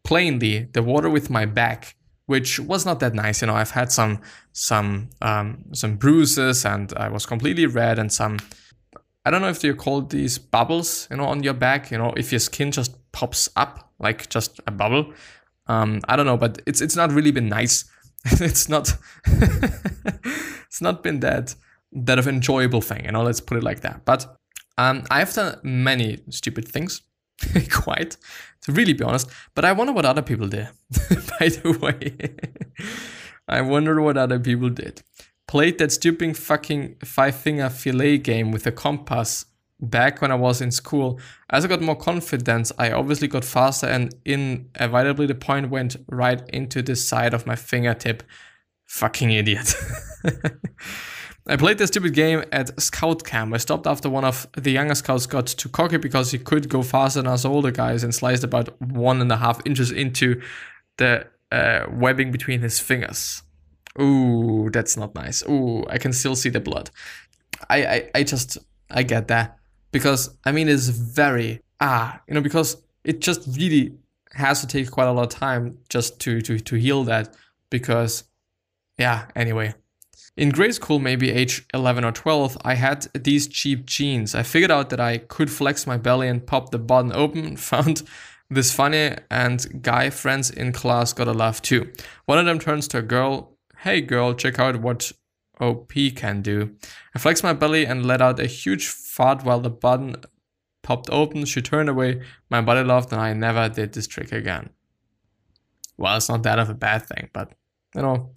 plainly 0.05 0.69
the 0.73 0.85
water 0.85 1.11
with 1.11 1.31
my 1.31 1.47
back 1.47 1.97
which 2.27 2.61
was 2.61 2.85
not 2.85 3.01
that 3.01 3.15
nice. 3.15 3.41
You 3.41 3.47
know, 3.47 3.55
I've 3.55 3.71
had 3.71 3.91
some 3.91 4.21
some 4.53 5.09
um, 5.23 5.65
some 5.73 5.97
bruises, 5.97 6.67
and 6.67 6.93
I 6.95 7.09
was 7.09 7.25
completely 7.25 7.65
red, 7.65 7.99
and 7.99 8.13
some 8.13 8.37
I 9.25 9.31
don't 9.31 9.41
know 9.41 9.49
if 9.49 9.65
you 9.65 9.75
call 9.75 10.03
these 10.03 10.39
bubbles, 10.39 11.09
you 11.11 11.17
know, 11.17 11.25
on 11.25 11.43
your 11.43 11.55
back. 11.55 11.91
You 11.91 11.97
know, 11.97 12.13
if 12.19 12.31
your 12.31 12.39
skin 12.39 12.71
just 12.71 12.93
pops 13.13 13.49
up 13.57 13.88
like 13.99 14.29
just 14.29 14.61
a 14.67 14.71
bubble. 14.71 15.13
Um, 15.67 16.01
I 16.09 16.17
don't 16.17 16.27
know, 16.27 16.37
but 16.37 16.63
it's 16.67 16.81
it's 16.81 16.97
not 16.97 17.13
really 17.13 17.31
been 17.31 17.49
nice. 17.49 17.85
it's 18.25 18.69
not 18.69 18.97
it's 19.27 20.81
not 20.81 21.03
been 21.03 21.21
that 21.21 21.55
that 21.93 22.19
of 22.19 22.27
enjoyable 22.27 22.81
thing, 22.81 23.05
you 23.05 23.13
know. 23.13 23.23
Let's 23.23 23.41
put 23.41 23.59
it 23.59 23.65
like 23.65 23.81
that. 23.81 24.05
But 24.05 24.39
um, 24.77 25.05
I've 25.11 25.33
done 25.33 25.59
many 25.63 26.21
stupid 26.31 26.67
things, 26.67 27.03
quite 27.71 28.17
to 28.63 28.73
really 28.73 28.93
be 28.93 29.05
honest. 29.05 29.31
But 29.55 29.65
I 29.65 29.73
wonder 29.73 29.93
what 29.93 30.05
other 30.05 30.23
people 30.23 30.49
did. 30.49 30.69
By 31.39 31.49
the 31.49 31.79
way, 31.81 32.35
I 33.47 33.61
wonder 33.61 34.01
what 34.01 34.17
other 34.17 34.39
people 34.39 34.71
did. 34.71 35.03
Played 35.47 35.79
that 35.79 35.93
stupid 35.93 36.37
fucking 36.37 36.97
five 37.05 37.35
finger 37.35 37.71
fillet 37.71 38.19
game 38.19 38.53
with 38.53 38.67
a 38.67 38.73
compass 38.73 39.47
back 39.81 40.21
when 40.21 40.31
I 40.31 40.35
was 40.35 40.61
in 40.61 40.71
school. 40.71 41.21
As 41.51 41.65
I 41.65 41.69
got 41.69 41.81
more 41.81 41.97
confidence, 41.97 42.73
I 42.79 42.91
obviously 42.91 43.29
got 43.29 43.45
faster, 43.45 43.87
and 43.87 44.15
inevitably 44.25 45.27
the 45.27 45.35
point 45.35 45.71
went 45.71 45.97
right 46.09 46.43
into 46.51 46.83
the 46.83 46.97
side 46.97 47.35
of 47.35 47.47
my 47.47 47.57
fingertip. 47.57 48.23
Fucking 48.87 49.31
idiot. 49.31 49.75
I 51.51 51.57
played 51.57 51.79
this 51.79 51.89
stupid 51.89 52.13
game 52.13 52.45
at 52.53 52.79
scout 52.81 53.25
camp. 53.25 53.55
I 53.55 53.57
stopped 53.57 53.87
after 53.87 54.11
one 54.11 54.25
of 54.25 54.47
the 54.55 54.71
younger 54.71 54.95
scouts 54.95 55.27
got 55.27 55.47
too 55.47 55.71
cocky 55.71 55.97
because 55.97 56.31
he 56.31 56.39
could 56.39 56.69
go 56.69 56.83
faster 56.83 57.23
than 57.23 57.31
us 57.31 57.47
older 57.47 57.71
guys 57.71 58.05
and 58.05 58.15
sliced 58.15 58.45
about 58.45 58.81
one 58.83 59.23
and 59.23 59.33
a 59.33 59.37
half 59.39 59.65
inches 59.65 59.91
into 59.91 60.43
the 60.99 61.27
uh, 61.51 61.87
webbing 61.91 62.33
between 62.33 62.61
his 62.61 62.79
fingers. 62.79 63.43
Ooh, 64.01 64.69
that's 64.71 64.97
not 64.97 65.15
nice. 65.15 65.43
Ooh, 65.49 65.87
I 65.89 65.97
can 65.97 66.13
still 66.13 66.37
see 66.37 66.51
the 66.51 66.61
blood. 66.61 66.91
I, 67.71 67.85
I, 67.85 68.11
I 68.17 68.23
just, 68.25 68.59
I 68.91 69.03
get 69.03 69.29
that. 69.29 69.58
Because, 69.91 70.37
I 70.45 70.53
mean, 70.53 70.69
it's 70.69 70.89
very, 70.89 71.63
ah, 71.81 72.21
you 72.29 72.35
know, 72.35 72.41
because 72.41 72.83
it 73.05 73.21
just 73.21 73.49
really 73.57 73.95
has 74.33 74.61
to 74.61 74.67
take 74.67 74.91
quite 74.91 75.09
a 75.09 75.13
lot 75.13 75.23
of 75.23 75.29
time 75.31 75.79
just 75.89 76.21
to, 76.21 76.41
to, 76.43 76.59
to 76.59 76.77
heal 76.77 77.05
that. 77.05 77.35
Because, 77.71 78.25
yeah, 78.99 79.27
anyway. 79.35 79.75
In 80.37 80.51
grade 80.51 80.75
school, 80.75 80.99
maybe 81.01 81.31
age 81.31 81.67
11 81.75 82.05
or 82.05 82.13
12, 82.13 82.59
I 82.63 82.75
had 82.75 83.09
these 83.13 83.49
cheap 83.49 83.87
jeans. 83.87 84.35
I 84.35 84.45
figured 84.45 84.71
out 84.71 84.91
that 84.91 85.01
I 85.01 85.19
could 85.19 85.51
flex 85.51 85.87
my 85.87 85.97
belly 85.97 86.29
and 86.29 86.47
pop 86.47 86.71
the 86.71 86.79
button 86.79 87.13
open, 87.13 87.57
found 87.73 88.03
this 88.49 88.73
funny, 88.73 89.17
and 89.31 89.83
guy 89.83 90.11
friends 90.11 90.51
in 90.51 90.73
class 90.73 91.13
got 91.13 91.29
a 91.29 91.33
laugh 91.33 91.61
too. 91.61 91.91
One 92.27 92.39
of 92.39 92.47
them 92.47 92.59
turns 92.59 92.87
to 92.89 92.99
a 92.99 93.03
girl, 93.03 93.57
Hey 93.79 94.01
girl, 94.01 94.35
check 94.35 94.59
out 94.59 94.81
what 94.81 95.13
OP 95.61 95.93
can 96.17 96.43
do. 96.43 96.75
I 97.15 97.19
flexed 97.19 97.45
my 97.45 97.53
belly 97.53 97.87
and 97.87 98.05
let 98.05 98.21
out 98.21 98.41
a 98.41 98.47
huge 98.47 98.89
fart 99.19 99.45
while 99.45 99.61
the 99.61 99.77
button 99.85 100.15
popped 100.85 101.11
open. 101.11 101.45
She 101.45 101.61
turned 101.61 101.89
away, 101.89 102.23
my 102.51 102.61
body 102.61 102.85
laughed, 102.85 103.13
and 103.13 103.21
I 103.21 103.33
never 103.33 103.69
did 103.69 103.93
this 103.93 104.07
trick 104.07 104.31
again. 104.31 104.71
Well, 105.97 106.17
it's 106.17 106.29
not 106.29 106.45
that 106.45 106.61
of 106.61 106.71
a 106.71 106.75
bad 106.75 107.01
thing, 107.07 107.29
but 107.33 107.53
you 107.97 108.03
know, 108.03 108.31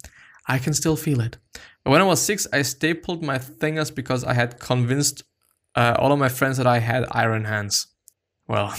I 0.48 0.58
can 0.58 0.74
still 0.74 0.96
feel 0.96 1.20
it. 1.20 1.38
When 1.84 2.00
I 2.00 2.04
was 2.04 2.20
six, 2.20 2.48
I 2.52 2.62
stapled 2.62 3.22
my 3.22 3.38
fingers 3.38 3.92
because 3.92 4.24
I 4.24 4.34
had 4.34 4.58
convinced 4.58 5.22
uh, 5.76 5.94
all 6.00 6.10
of 6.12 6.18
my 6.18 6.28
friends 6.28 6.56
that 6.56 6.66
I 6.66 6.80
had 6.80 7.06
iron 7.12 7.44
hands. 7.44 7.86
Well, 8.48 8.74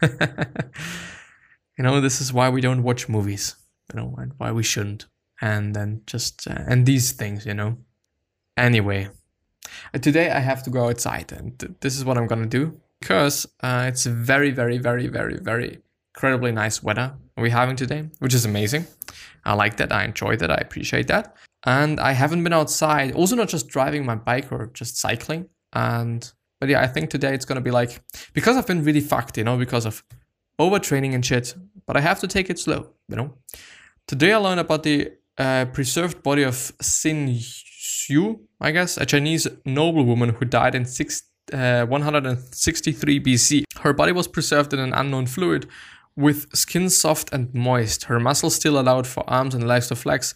you 0.02 1.84
know, 1.84 2.00
this 2.00 2.20
is 2.20 2.32
why 2.32 2.48
we 2.50 2.60
don't 2.60 2.84
watch 2.84 3.08
movies, 3.08 3.56
you 3.92 4.00
know, 4.00 4.14
and 4.18 4.32
why 4.38 4.52
we 4.52 4.62
shouldn't. 4.62 5.06
And 5.40 5.74
then 5.74 6.02
just, 6.06 6.46
uh, 6.48 6.62
and 6.68 6.86
these 6.86 7.12
things, 7.12 7.44
you 7.46 7.54
know. 7.54 7.78
Anyway, 8.56 9.08
today 10.00 10.30
I 10.30 10.40
have 10.40 10.62
to 10.64 10.70
go 10.70 10.88
outside, 10.88 11.32
and 11.32 11.58
th- 11.58 11.72
this 11.80 11.96
is 11.96 12.04
what 12.04 12.18
I'm 12.18 12.26
gonna 12.26 12.46
do 12.46 12.80
because 13.00 13.46
uh, 13.62 13.86
it's 13.88 14.06
very, 14.06 14.50
very, 14.50 14.78
very, 14.78 15.06
very, 15.06 15.38
very 15.38 15.80
incredibly 16.14 16.52
nice 16.52 16.82
weather 16.82 17.14
we're 17.36 17.50
having 17.50 17.76
today, 17.76 18.08
which 18.18 18.34
is 18.34 18.44
amazing. 18.44 18.86
I 19.44 19.54
like 19.54 19.76
that. 19.76 19.92
I 19.92 20.04
enjoy 20.04 20.36
that. 20.36 20.50
I 20.50 20.56
appreciate 20.56 21.08
that. 21.08 21.36
And 21.64 22.00
I 22.00 22.12
haven't 22.12 22.42
been 22.42 22.52
outside, 22.52 23.12
also 23.12 23.36
not 23.36 23.48
just 23.48 23.68
driving 23.68 24.06
my 24.06 24.14
bike 24.14 24.50
or 24.50 24.70
just 24.72 24.98
cycling. 24.98 25.48
And 25.72 26.30
but 26.60 26.68
yeah, 26.68 26.80
I 26.80 26.86
think 26.86 27.10
today 27.10 27.34
it's 27.34 27.44
gonna 27.44 27.60
be 27.60 27.70
like 27.70 28.00
because 28.32 28.56
I've 28.56 28.66
been 28.66 28.84
really 28.84 29.00
fucked, 29.00 29.36
you 29.36 29.44
know, 29.44 29.58
because 29.58 29.84
of 29.84 30.02
overtraining 30.60 31.14
and 31.14 31.24
shit. 31.24 31.54
But 31.86 31.96
I 31.96 32.00
have 32.00 32.20
to 32.20 32.26
take 32.26 32.50
it 32.50 32.58
slow, 32.58 32.92
you 33.08 33.16
know. 33.16 33.34
Today 34.08 34.32
I 34.32 34.38
learned 34.38 34.60
about 34.60 34.82
the 34.82 35.12
uh, 35.38 35.66
preserved 35.66 36.22
body 36.22 36.42
of 36.44 36.54
Xin 36.54 37.38
Xiu, 38.06 38.40
I 38.60 38.70
guess, 38.70 38.96
a 38.96 39.06
Chinese 39.06 39.48
noblewoman 39.64 40.30
who 40.30 40.44
died 40.44 40.74
in 40.74 40.84
six, 40.84 41.22
uh, 41.52 41.86
163 41.86 43.20
BC. 43.20 43.64
Her 43.80 43.92
body 43.92 44.12
was 44.12 44.28
preserved 44.28 44.72
in 44.72 44.78
an 44.78 44.92
unknown 44.92 45.26
fluid, 45.26 45.66
with 46.16 46.54
skin 46.56 46.88
soft 46.88 47.32
and 47.32 47.52
moist. 47.54 48.04
Her 48.04 48.18
muscles 48.18 48.54
still 48.54 48.78
allowed 48.78 49.06
for 49.06 49.28
arms 49.28 49.54
and 49.54 49.66
legs 49.66 49.88
to 49.88 49.96
flex 49.96 50.34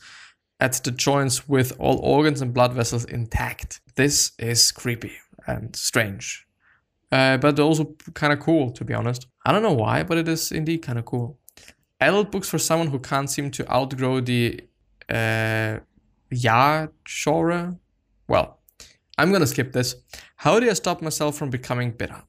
at 0.60 0.74
the 0.84 0.90
joints 0.90 1.48
with 1.48 1.72
all 1.78 1.98
organs 1.98 2.42
and 2.42 2.52
blood 2.52 2.74
vessels 2.74 3.04
intact. 3.06 3.80
This 3.94 4.32
is 4.38 4.70
creepy 4.72 5.12
and 5.46 5.74
strange, 5.74 6.46
uh, 7.10 7.38
but 7.38 7.58
also 7.58 7.96
kind 8.14 8.32
of 8.32 8.40
cool, 8.40 8.70
to 8.72 8.84
be 8.84 8.92
honest. 8.92 9.26
I 9.44 9.52
don't 9.52 9.62
know 9.62 9.72
why, 9.72 10.02
but 10.02 10.18
it 10.18 10.28
is 10.28 10.52
indeed 10.52 10.82
kind 10.82 10.98
of 10.98 11.06
cool. 11.06 11.38
Adult 12.00 12.30
books 12.30 12.48
for 12.48 12.58
someone 12.58 12.88
who 12.88 12.98
can't 12.98 13.30
seem 13.30 13.50
to 13.52 13.70
outgrow 13.72 14.20
the 14.20 14.60
uh, 15.08 15.78
YA 16.30 16.88
genre. 17.06 17.78
Well, 18.28 18.58
I'm 19.18 19.32
gonna 19.32 19.46
skip 19.46 19.72
this. 19.72 19.96
How 20.36 20.60
do 20.60 20.68
I 20.68 20.72
stop 20.74 21.02
myself 21.02 21.36
from 21.36 21.50
becoming 21.50 21.90
bitter? 21.90 22.22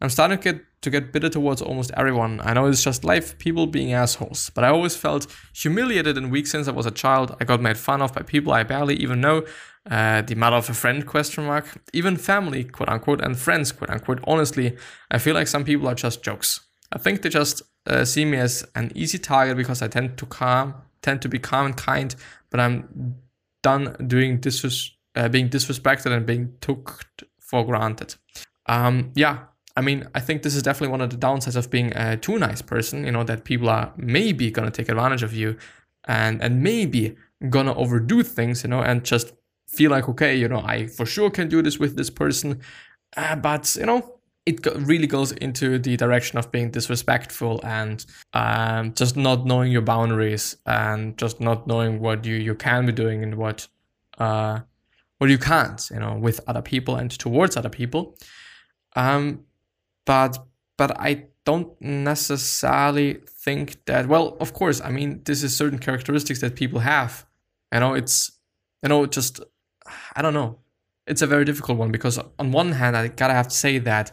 I'm 0.00 0.10
starting 0.10 0.38
to 0.38 0.52
get 0.52 0.62
to 0.82 0.90
get 0.90 1.12
bitter 1.12 1.28
towards 1.28 1.62
almost 1.62 1.90
everyone. 1.96 2.40
I 2.44 2.52
know 2.52 2.66
it's 2.66 2.84
just 2.84 3.02
life, 3.02 3.38
people 3.38 3.66
being 3.66 3.92
assholes, 3.92 4.50
but 4.50 4.62
I 4.62 4.68
always 4.68 4.94
felt 4.94 5.26
humiliated 5.54 6.16
and 6.16 6.30
weak 6.30 6.46
since 6.46 6.68
I 6.68 6.72
was 6.72 6.86
a 6.86 6.90
child. 6.90 7.34
I 7.40 7.44
got 7.44 7.60
made 7.60 7.78
fun 7.78 8.02
of 8.02 8.12
by 8.12 8.22
people 8.22 8.52
I 8.52 8.62
barely 8.62 8.94
even 8.96 9.20
know. 9.20 9.44
Uh, 9.90 10.20
the 10.22 10.34
mother 10.34 10.56
of 10.56 10.68
a 10.68 10.74
friend 10.74 11.06
question 11.06 11.44
mark 11.46 11.80
even 11.92 12.16
family 12.16 12.64
quote 12.64 12.88
unquote 12.88 13.20
and 13.20 13.38
friends 13.38 13.70
quote 13.70 13.88
unquote 13.88 14.18
honestly 14.26 14.76
i 15.12 15.16
feel 15.16 15.32
like 15.32 15.46
some 15.46 15.62
people 15.62 15.86
are 15.86 15.94
just 15.94 16.24
jokes 16.24 16.58
i 16.90 16.98
think 16.98 17.22
they 17.22 17.28
just 17.28 17.62
uh, 17.86 18.04
see 18.04 18.24
me 18.24 18.36
as 18.36 18.66
an 18.74 18.90
easy 18.96 19.16
target 19.16 19.56
because 19.56 19.82
i 19.82 19.86
tend 19.86 20.18
to 20.18 20.26
calm 20.26 20.74
tend 21.02 21.22
to 21.22 21.28
be 21.28 21.38
calm 21.38 21.66
and 21.66 21.76
kind 21.76 22.16
but 22.50 22.58
i'm 22.58 23.14
done 23.70 23.82
doing 24.14 24.32
disres- 24.46 24.92
uh, 25.18 25.28
being 25.28 25.48
disrespected 25.56 26.10
and 26.12 26.24
being 26.32 26.44
took 26.60 26.84
for 27.48 27.64
granted 27.70 28.10
um, 28.74 28.94
yeah 29.14 29.36
I 29.76 29.82
mean, 29.82 30.08
I 30.14 30.20
think 30.20 30.42
this 30.42 30.54
is 30.54 30.62
definitely 30.62 30.92
one 30.92 31.02
of 31.02 31.10
the 31.10 31.16
downsides 31.16 31.56
of 31.56 31.70
being 31.70 31.92
a 31.94 32.16
too 32.16 32.38
nice 32.38 32.62
person, 32.62 33.04
you 33.04 33.12
know, 33.12 33.24
that 33.24 33.44
people 33.44 33.68
are 33.68 33.92
maybe 33.96 34.50
gonna 34.50 34.70
take 34.70 34.88
advantage 34.88 35.22
of 35.22 35.34
you 35.34 35.56
and 36.04 36.42
and 36.42 36.62
maybe 36.62 37.14
gonna 37.50 37.74
overdo 37.74 38.22
things, 38.22 38.64
you 38.64 38.70
know, 38.70 38.80
and 38.80 39.04
just 39.04 39.34
feel 39.68 39.90
like, 39.90 40.08
okay, 40.08 40.34
you 40.34 40.48
know, 40.48 40.62
I 40.64 40.86
for 40.86 41.04
sure 41.04 41.30
can 41.30 41.48
do 41.48 41.60
this 41.60 41.78
with 41.78 41.96
this 41.96 42.08
person. 42.08 42.60
Uh, 43.16 43.36
but, 43.36 43.76
you 43.76 43.86
know, 43.86 44.15
it 44.46 44.64
really 44.86 45.08
goes 45.08 45.32
into 45.32 45.76
the 45.78 45.96
direction 45.96 46.38
of 46.38 46.52
being 46.52 46.70
disrespectful 46.70 47.60
and 47.64 48.06
um, 48.32 48.94
just 48.94 49.16
not 49.16 49.44
knowing 49.44 49.72
your 49.72 49.82
boundaries 49.82 50.56
and 50.64 51.18
just 51.18 51.40
not 51.40 51.66
knowing 51.66 51.98
what 51.98 52.24
you, 52.24 52.36
you 52.36 52.54
can 52.54 52.86
be 52.86 52.92
doing 52.92 53.24
and 53.24 53.34
what 53.34 53.66
uh, 54.18 54.60
what 55.18 55.30
you 55.30 55.38
can't, 55.38 55.88
you 55.90 55.98
know, 55.98 56.14
with 56.14 56.40
other 56.46 56.62
people 56.62 56.94
and 56.96 57.10
towards 57.10 57.56
other 57.56 57.68
people. 57.68 58.16
Um, 58.94 59.44
but 60.04 60.38
but 60.76 60.98
I 61.00 61.24
don't 61.44 61.80
necessarily 61.80 63.20
think 63.26 63.84
that. 63.86 64.06
Well, 64.06 64.36
of 64.40 64.52
course, 64.52 64.80
I 64.80 64.90
mean, 64.90 65.22
this 65.24 65.42
is 65.42 65.56
certain 65.56 65.78
characteristics 65.78 66.40
that 66.40 66.54
people 66.54 66.80
have. 66.80 67.26
You 67.72 67.80
know, 67.80 67.94
it's 67.94 68.30
you 68.82 68.88
know 68.88 69.06
just 69.06 69.40
I 70.14 70.22
don't 70.22 70.34
know. 70.34 70.58
It's 71.06 71.22
a 71.22 71.26
very 71.26 71.44
difficult 71.44 71.78
one 71.78 71.92
because 71.92 72.18
on 72.38 72.52
one 72.52 72.72
hand, 72.72 72.96
I 72.96 73.08
gotta 73.08 73.34
have 73.34 73.48
to 73.48 73.56
say 73.56 73.78
that 73.78 74.12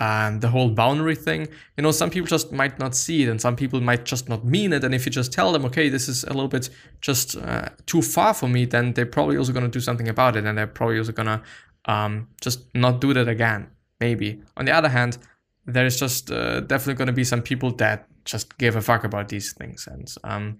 um, 0.00 0.40
the 0.40 0.48
whole 0.48 0.70
boundary 0.70 1.14
thing, 1.14 1.46
you 1.76 1.82
know, 1.82 1.92
some 1.92 2.10
people 2.10 2.26
just 2.26 2.50
might 2.50 2.78
not 2.78 2.96
see 2.96 3.22
it 3.22 3.28
and 3.28 3.40
some 3.40 3.54
people 3.54 3.80
might 3.80 4.04
just 4.04 4.28
not 4.28 4.44
mean 4.44 4.72
it. 4.72 4.82
And 4.82 4.92
if 4.92 5.06
you 5.06 5.12
just 5.12 5.32
tell 5.32 5.52
them, 5.52 5.64
okay, 5.66 5.88
this 5.88 6.08
is 6.08 6.24
a 6.24 6.32
little 6.32 6.48
bit 6.48 6.68
just 7.00 7.36
uh, 7.36 7.68
too 7.86 8.02
far 8.02 8.34
for 8.34 8.48
me, 8.48 8.64
then 8.64 8.92
they're 8.94 9.06
probably 9.06 9.36
also 9.36 9.52
to 9.52 9.68
do 9.68 9.80
something 9.80 10.08
about 10.08 10.34
it. 10.36 10.44
And 10.44 10.58
they're 10.58 10.66
probably 10.66 10.98
also 10.98 11.12
to 11.12 11.42
um, 11.84 12.28
just 12.40 12.74
not 12.74 13.00
do 13.00 13.14
that 13.14 13.28
again 13.28 13.68
maybe. 14.00 14.42
On 14.56 14.64
the 14.64 14.72
other 14.72 14.88
hand, 14.88 15.18
there's 15.66 15.98
just 15.98 16.30
uh, 16.30 16.60
definitely 16.60 16.94
going 16.94 17.06
to 17.06 17.12
be 17.12 17.24
some 17.24 17.42
people 17.42 17.72
that 17.76 18.06
just 18.24 18.56
give 18.58 18.76
a 18.76 18.80
fuck 18.80 19.04
about 19.04 19.28
these 19.28 19.52
things, 19.52 19.86
and 19.90 20.12
um, 20.24 20.58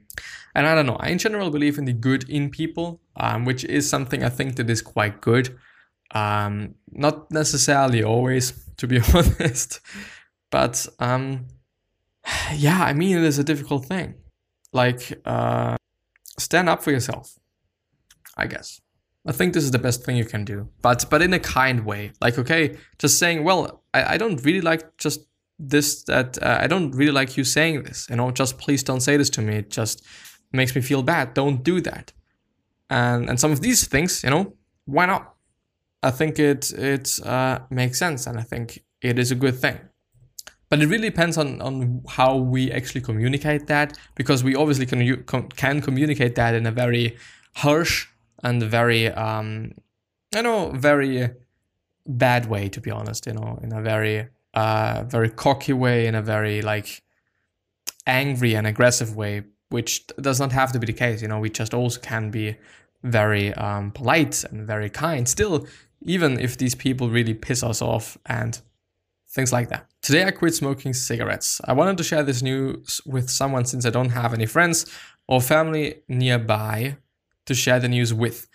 and 0.54 0.66
I 0.66 0.74
don't 0.74 0.86
know. 0.86 0.96
I 0.96 1.08
in 1.10 1.18
general 1.18 1.50
believe 1.50 1.78
in 1.78 1.84
the 1.84 1.92
good 1.92 2.28
in 2.28 2.50
people, 2.50 3.00
um, 3.16 3.44
which 3.44 3.64
is 3.64 3.88
something 3.88 4.22
I 4.22 4.28
think 4.28 4.56
that 4.56 4.68
is 4.70 4.82
quite 4.82 5.20
good. 5.20 5.56
Um, 6.10 6.74
not 6.90 7.30
necessarily 7.30 8.02
always, 8.02 8.52
to 8.76 8.86
be 8.86 9.00
honest, 9.14 9.80
but 10.50 10.86
um, 10.98 11.46
yeah, 12.54 12.82
I 12.82 12.92
mean 12.92 13.18
it 13.18 13.24
is 13.24 13.38
a 13.38 13.44
difficult 13.44 13.86
thing. 13.86 14.14
Like 14.72 15.20
uh, 15.24 15.76
stand 16.38 16.68
up 16.68 16.82
for 16.82 16.90
yourself. 16.90 17.38
I 18.36 18.46
guess. 18.46 18.80
I 19.26 19.32
think 19.32 19.54
this 19.54 19.64
is 19.64 19.70
the 19.70 19.78
best 19.78 20.04
thing 20.04 20.16
you 20.16 20.24
can 20.24 20.44
do, 20.44 20.68
but 20.82 21.06
but 21.08 21.22
in 21.22 21.32
a 21.32 21.38
kind 21.38 21.86
way. 21.86 22.12
Like, 22.20 22.38
okay, 22.38 22.76
just 22.98 23.18
saying, 23.18 23.42
well, 23.44 23.83
I, 23.94 24.14
I 24.14 24.18
don't 24.18 24.44
really 24.44 24.60
like 24.60 24.96
just 24.98 25.20
this 25.58 26.04
that 26.04 26.42
uh, 26.42 26.58
I 26.60 26.66
don't 26.66 26.90
really 26.94 27.12
like 27.12 27.36
you 27.36 27.44
saying 27.44 27.84
this. 27.84 28.06
You 28.10 28.16
know, 28.16 28.30
just 28.30 28.58
please 28.58 28.82
don't 28.82 29.00
say 29.00 29.16
this 29.16 29.30
to 29.30 29.42
me. 29.42 29.56
It 29.56 29.70
just 29.70 30.04
makes 30.52 30.74
me 30.74 30.82
feel 30.82 31.02
bad. 31.02 31.34
Don't 31.34 31.62
do 31.62 31.80
that. 31.80 32.12
And 32.90 33.28
and 33.28 33.38
some 33.40 33.52
of 33.52 33.60
these 33.60 33.88
things, 33.88 34.22
you 34.24 34.30
know, 34.30 34.54
why 34.84 35.06
not? 35.06 35.34
I 36.02 36.10
think 36.10 36.38
it 36.38 36.72
it 36.72 37.08
uh, 37.24 37.60
makes 37.70 37.98
sense, 37.98 38.26
and 38.26 38.38
I 38.38 38.42
think 38.42 38.84
it 39.00 39.18
is 39.18 39.30
a 39.30 39.34
good 39.34 39.58
thing. 39.58 39.78
But 40.68 40.82
it 40.82 40.88
really 40.88 41.10
depends 41.10 41.38
on, 41.38 41.60
on 41.60 42.02
how 42.08 42.36
we 42.36 42.72
actually 42.72 43.02
communicate 43.02 43.66
that, 43.68 43.98
because 44.16 44.42
we 44.42 44.56
obviously 44.56 44.86
can 44.86 45.24
can 45.56 45.80
communicate 45.80 46.34
that 46.34 46.54
in 46.54 46.66
a 46.66 46.72
very 46.72 47.16
harsh 47.54 48.08
and 48.42 48.62
very 48.62 49.08
um, 49.08 49.72
you 50.34 50.42
know 50.42 50.72
very 50.74 51.30
bad 52.06 52.46
way 52.46 52.68
to 52.68 52.80
be 52.80 52.90
honest 52.90 53.26
you 53.26 53.32
know 53.32 53.58
in 53.62 53.72
a 53.72 53.80
very 53.80 54.28
uh, 54.54 55.04
very 55.06 55.30
cocky 55.30 55.72
way 55.72 56.06
in 56.06 56.14
a 56.14 56.22
very 56.22 56.62
like 56.62 57.02
angry 58.06 58.54
and 58.54 58.66
aggressive 58.66 59.16
way 59.16 59.42
which 59.74 60.06
does 60.20 60.38
not 60.38 60.52
have 60.52 60.70
to 60.72 60.78
be 60.78 60.86
the 60.86 60.92
case 60.92 61.20
you 61.22 61.28
know. 61.28 61.40
We 61.40 61.50
just 61.50 61.74
also 61.74 62.00
can 62.00 62.30
be 62.30 62.56
very 63.02 63.52
um, 63.54 63.90
polite 63.90 64.44
and 64.44 64.66
very 64.66 64.88
kind. 64.88 65.28
Still 65.28 65.66
even 66.02 66.38
if 66.38 66.56
these 66.56 66.74
people 66.74 67.08
really 67.08 67.34
piss 67.34 67.62
us 67.62 67.80
off 67.82 68.16
and 68.26 68.60
things 69.28 69.52
like 69.52 69.68
that. 69.70 69.86
Today 70.02 70.24
i 70.24 70.30
quit 70.30 70.54
smoking 70.54 70.92
cigarettes. 70.92 71.60
I 71.64 71.72
wanted 71.72 71.96
to 71.98 72.04
share 72.04 72.22
this 72.22 72.42
news 72.42 73.00
with 73.04 73.28
someone 73.30 73.64
since 73.64 73.84
i 73.84 73.90
don't 73.90 74.10
have 74.10 74.32
any 74.32 74.46
friends 74.46 74.86
or 75.26 75.40
family 75.40 76.02
nearby 76.08 76.96
to 77.46 77.54
share 77.54 77.80
the 77.80 77.88
news 77.88 78.12
with. 78.14 78.46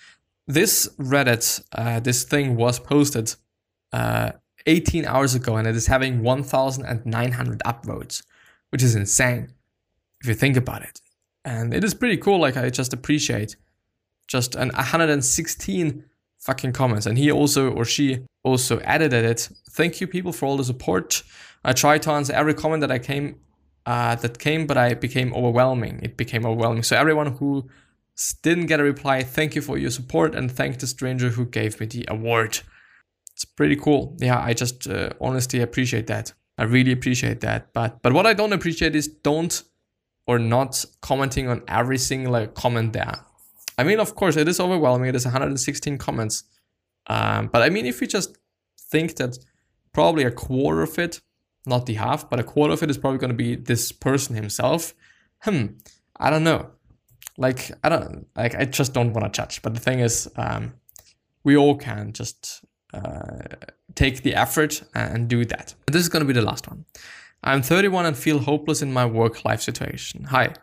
This 0.49 0.89
Reddit, 0.97 1.63
uh, 1.73 1.99
this 1.99 2.23
thing 2.23 2.55
was 2.55 2.79
posted 2.79 3.35
uh, 3.93 4.31
18 4.65 5.05
hours 5.05 5.35
ago 5.35 5.57
and 5.57 5.67
it 5.67 5.75
is 5.75 5.85
having 5.85 6.23
1,900 6.23 7.59
upvotes, 7.59 8.23
which 8.71 8.81
is 8.81 8.95
insane 8.95 9.53
if 10.21 10.27
you 10.27 10.33
think 10.33 10.57
about 10.57 10.81
it. 10.81 11.01
And 11.45 11.71
it 11.71 11.83
is 11.83 11.93
pretty 11.93 12.17
cool. 12.17 12.39
Like, 12.39 12.57
I 12.57 12.71
just 12.71 12.93
appreciate 12.93 13.57
just 14.27 14.55
an 14.55 14.69
116 14.69 16.03
fucking 16.39 16.73
comments. 16.73 17.05
And 17.05 17.19
he 17.19 17.31
also, 17.31 17.71
or 17.71 17.85
she 17.85 18.25
also 18.41 18.79
edited 18.79 19.25
it. 19.25 19.49
Thank 19.69 20.01
you, 20.01 20.07
people, 20.07 20.31
for 20.31 20.47
all 20.47 20.57
the 20.57 20.63
support. 20.63 21.21
I 21.63 21.73
tried 21.73 22.01
to 22.03 22.11
answer 22.11 22.33
every 22.33 22.55
comment 22.55 22.81
that 22.81 22.91
I 22.91 22.97
came 22.97 23.35
uh, 23.85 24.15
that 24.15 24.39
came, 24.39 24.65
but 24.65 24.77
I 24.77 24.95
became 24.95 25.31
overwhelming. 25.35 25.99
It 26.01 26.17
became 26.17 26.43
overwhelming. 26.43 26.81
So 26.81 26.97
everyone 26.97 27.33
who 27.33 27.69
didn't 28.41 28.65
get 28.65 28.81
a 28.81 28.83
reply. 28.83 29.23
Thank 29.23 29.55
you 29.55 29.61
for 29.61 29.77
your 29.77 29.91
support 29.91 30.35
and 30.35 30.51
thank 30.51 30.79
the 30.79 30.87
stranger 30.87 31.29
who 31.29 31.45
gave 31.45 31.79
me 31.79 31.85
the 31.85 32.05
award. 32.09 32.59
It's 33.31 33.45
pretty 33.45 33.77
cool. 33.77 34.17
Yeah, 34.19 34.41
I 34.41 34.53
just 34.53 34.87
uh, 34.87 35.11
honestly 35.21 35.61
appreciate 35.61 36.07
that. 36.07 36.33
I 36.57 36.63
really 36.63 36.91
appreciate 36.91 37.39
that. 37.41 37.71
But 37.71 38.01
but 38.01 38.11
what 38.11 38.25
I 38.25 38.33
don't 38.33 38.51
appreciate 38.51 38.93
is 38.93 39.07
don't 39.07 39.63
or 40.27 40.37
not 40.37 40.83
commenting 41.01 41.47
on 41.47 41.63
every 41.67 41.97
single 41.97 42.47
comment 42.47 42.91
there. 42.91 43.25
I 43.77 43.83
mean, 43.85 44.01
of 44.01 44.15
course, 44.15 44.35
it 44.35 44.49
is 44.49 44.59
overwhelming. 44.59 45.07
It 45.07 45.15
is 45.15 45.25
116 45.25 45.97
comments. 45.97 46.43
Um, 47.07 47.47
but 47.47 47.61
I 47.61 47.69
mean, 47.69 47.85
if 47.85 48.01
you 48.01 48.07
just 48.07 48.37
think 48.77 49.15
that 49.15 49.37
probably 49.93 50.25
a 50.25 50.31
quarter 50.31 50.81
of 50.81 50.99
it, 50.99 51.21
not 51.65 51.85
the 51.85 51.93
half, 51.93 52.29
but 52.29 52.39
a 52.39 52.43
quarter 52.43 52.73
of 52.73 52.83
it 52.83 52.89
is 52.89 52.97
probably 52.97 53.19
going 53.19 53.31
to 53.31 53.43
be 53.47 53.55
this 53.55 53.93
person 53.93 54.35
himself. 54.35 54.93
Hmm, 55.43 55.67
I 56.17 56.29
don't 56.29 56.43
know 56.43 56.71
like 57.39 57.71
I 57.83 57.89
don't 57.89 58.27
like 58.35 58.53
I 58.53 58.65
just 58.65 58.93
don't 58.93 59.13
want 59.13 59.33
to 59.33 59.41
judge. 59.41 59.61
But 59.63 59.73
the 59.73 59.79
thing 59.79 59.99
is, 59.99 60.29
um, 60.35 60.73
we 61.43 61.57
all 61.57 61.75
can 61.75 62.13
just 62.13 62.63
uh, 62.93 63.39
take 63.95 64.21
the 64.21 64.35
effort 64.35 64.83
and 64.93 65.27
do 65.27 65.45
that. 65.45 65.73
This 65.87 66.01
is 66.01 66.09
going 66.09 66.21
to 66.21 66.27
be 66.27 66.33
the 66.33 66.45
last 66.45 66.67
one. 66.67 66.85
I'm 67.43 67.61
31 67.61 68.05
and 68.05 68.17
feel 68.17 68.39
hopeless 68.39 68.81
in 68.81 68.91
my 68.91 69.05
work 69.05 69.45
life 69.45 69.61
situation. 69.61 70.25
Hi. 70.25 70.53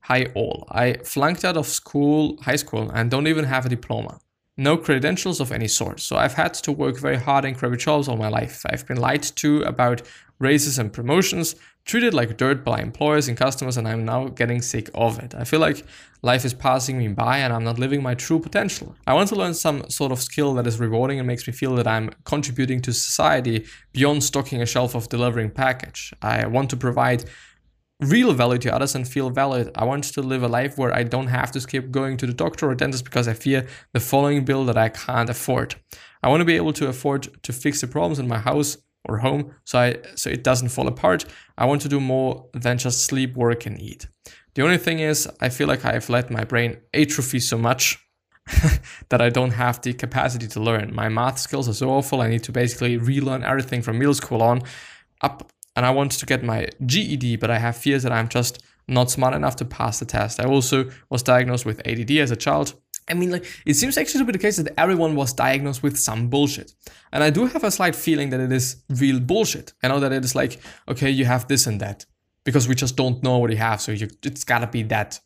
Hi 0.00 0.26
all. 0.34 0.66
I 0.70 0.94
flunked 1.04 1.44
out 1.44 1.56
of 1.56 1.66
school, 1.66 2.36
high 2.42 2.56
school, 2.56 2.90
and 2.90 3.10
don't 3.10 3.28
even 3.28 3.44
have 3.44 3.64
a 3.64 3.68
diploma. 3.68 4.18
No 4.56 4.76
credentials 4.76 5.40
of 5.40 5.50
any 5.50 5.66
sort. 5.66 5.98
So 5.98 6.16
I've 6.16 6.34
had 6.34 6.54
to 6.54 6.70
work 6.70 6.96
very 6.96 7.16
hard 7.16 7.44
in 7.44 7.56
crappy 7.56 7.76
jobs 7.76 8.06
all 8.06 8.16
my 8.16 8.28
life. 8.28 8.62
I've 8.70 8.86
been 8.86 8.98
lied 8.98 9.22
to 9.22 9.62
about 9.62 10.02
raises 10.38 10.78
and 10.78 10.92
promotions, 10.92 11.56
treated 11.84 12.14
like 12.14 12.36
dirt 12.36 12.64
by 12.64 12.80
employers 12.80 13.26
and 13.26 13.36
customers, 13.36 13.76
and 13.76 13.88
I'm 13.88 14.04
now 14.04 14.28
getting 14.28 14.62
sick 14.62 14.90
of 14.94 15.18
it. 15.18 15.34
I 15.34 15.42
feel 15.42 15.58
like 15.58 15.84
life 16.22 16.44
is 16.44 16.54
passing 16.54 16.98
me 16.98 17.08
by 17.08 17.38
and 17.38 17.52
I'm 17.52 17.64
not 17.64 17.80
living 17.80 18.00
my 18.02 18.14
true 18.14 18.38
potential. 18.38 18.94
I 19.08 19.14
want 19.14 19.28
to 19.30 19.34
learn 19.34 19.54
some 19.54 19.90
sort 19.90 20.12
of 20.12 20.22
skill 20.22 20.54
that 20.54 20.68
is 20.68 20.78
rewarding 20.78 21.18
and 21.18 21.26
makes 21.26 21.46
me 21.48 21.52
feel 21.52 21.74
that 21.74 21.88
I'm 21.88 22.10
contributing 22.24 22.80
to 22.82 22.92
society 22.92 23.66
beyond 23.92 24.22
stocking 24.22 24.62
a 24.62 24.66
shelf 24.66 24.94
of 24.94 25.08
delivering 25.08 25.50
package. 25.50 26.14
I 26.22 26.46
want 26.46 26.70
to 26.70 26.76
provide 26.76 27.24
real 28.04 28.32
value 28.32 28.58
to 28.58 28.74
others 28.74 28.94
and 28.94 29.06
feel 29.06 29.30
valued. 29.30 29.70
I 29.74 29.84
want 29.84 30.04
to 30.04 30.22
live 30.22 30.42
a 30.42 30.48
life 30.48 30.78
where 30.78 30.94
I 30.94 31.02
don't 31.02 31.28
have 31.28 31.52
to 31.52 31.60
skip 31.60 31.90
going 31.90 32.16
to 32.18 32.26
the 32.26 32.32
doctor 32.32 32.70
or 32.70 32.74
dentist 32.74 33.04
because 33.04 33.28
I 33.28 33.34
fear 33.34 33.66
the 33.92 34.00
following 34.00 34.44
bill 34.44 34.64
that 34.66 34.76
I 34.76 34.88
can't 34.88 35.30
afford. 35.30 35.76
I 36.22 36.28
want 36.28 36.40
to 36.40 36.44
be 36.44 36.56
able 36.56 36.72
to 36.74 36.88
afford 36.88 37.42
to 37.42 37.52
fix 37.52 37.80
the 37.80 37.86
problems 37.86 38.18
in 38.18 38.28
my 38.28 38.38
house 38.38 38.78
or 39.06 39.18
home 39.18 39.54
so 39.64 39.78
I 39.78 39.96
so 40.16 40.30
it 40.30 40.42
doesn't 40.42 40.70
fall 40.70 40.88
apart. 40.88 41.24
I 41.58 41.66
want 41.66 41.82
to 41.82 41.88
do 41.88 42.00
more 42.00 42.48
than 42.52 42.78
just 42.78 43.04
sleep, 43.04 43.36
work 43.36 43.66
and 43.66 43.80
eat. 43.80 44.08
The 44.54 44.62
only 44.62 44.78
thing 44.78 45.00
is 45.00 45.28
I 45.40 45.48
feel 45.48 45.68
like 45.68 45.84
I've 45.84 46.08
let 46.08 46.30
my 46.30 46.44
brain 46.44 46.78
atrophy 46.92 47.40
so 47.40 47.58
much 47.58 47.98
that 49.08 49.20
I 49.20 49.30
don't 49.30 49.52
have 49.52 49.80
the 49.82 49.92
capacity 49.94 50.46
to 50.48 50.60
learn. 50.60 50.94
My 50.94 51.08
math 51.08 51.38
skills 51.38 51.68
are 51.68 51.74
so 51.74 51.90
awful. 51.90 52.20
I 52.20 52.28
need 52.28 52.44
to 52.44 52.52
basically 52.52 52.96
relearn 52.96 53.42
everything 53.42 53.82
from 53.82 53.98
middle 53.98 54.14
school 54.14 54.42
on 54.42 54.62
up 55.22 55.50
and 55.76 55.84
I 55.84 55.90
wanted 55.90 56.18
to 56.20 56.26
get 56.26 56.42
my 56.42 56.68
GED, 56.84 57.36
but 57.36 57.50
I 57.50 57.58
have 57.58 57.76
fears 57.76 58.02
that 58.02 58.12
I'm 58.12 58.28
just 58.28 58.62
not 58.86 59.10
smart 59.10 59.34
enough 59.34 59.56
to 59.56 59.64
pass 59.64 59.98
the 59.98 60.04
test. 60.04 60.40
I 60.40 60.44
also 60.44 60.90
was 61.08 61.22
diagnosed 61.22 61.64
with 61.64 61.86
ADD 61.86 62.10
as 62.12 62.30
a 62.30 62.36
child 62.36 62.74
I 63.08 63.14
mean, 63.14 63.30
like, 63.30 63.44
it 63.66 63.74
seems 63.74 63.98
actually 63.98 64.20
to 64.20 64.24
be 64.24 64.32
the 64.32 64.38
case 64.38 64.56
that 64.56 64.72
everyone 64.78 65.14
was 65.14 65.32
diagnosed 65.32 65.82
with 65.82 65.98
some 65.98 66.28
bullshit. 66.28 66.72
And 67.12 67.22
I 67.22 67.30
do 67.30 67.46
have 67.46 67.62
a 67.62 67.70
slight 67.70 67.94
feeling 67.94 68.30
that 68.30 68.40
it 68.40 68.50
is 68.50 68.82
real 68.88 69.20
bullshit. 69.20 69.74
I 69.82 69.88
know 69.88 70.00
that 70.00 70.12
it 70.12 70.24
is 70.24 70.34
like, 70.34 70.58
okay, 70.88 71.10
you 71.10 71.26
have 71.26 71.46
this 71.46 71.66
and 71.66 71.80
that 71.80 72.06
because 72.44 72.66
we 72.66 72.74
just 72.74 72.96
don't 72.96 73.22
know 73.22 73.38
what 73.38 73.50
you 73.50 73.58
have. 73.58 73.80
So 73.80 73.92
you, 73.92 74.08
it's 74.22 74.44
gotta 74.44 74.66
be 74.66 74.82
that. 74.84 75.20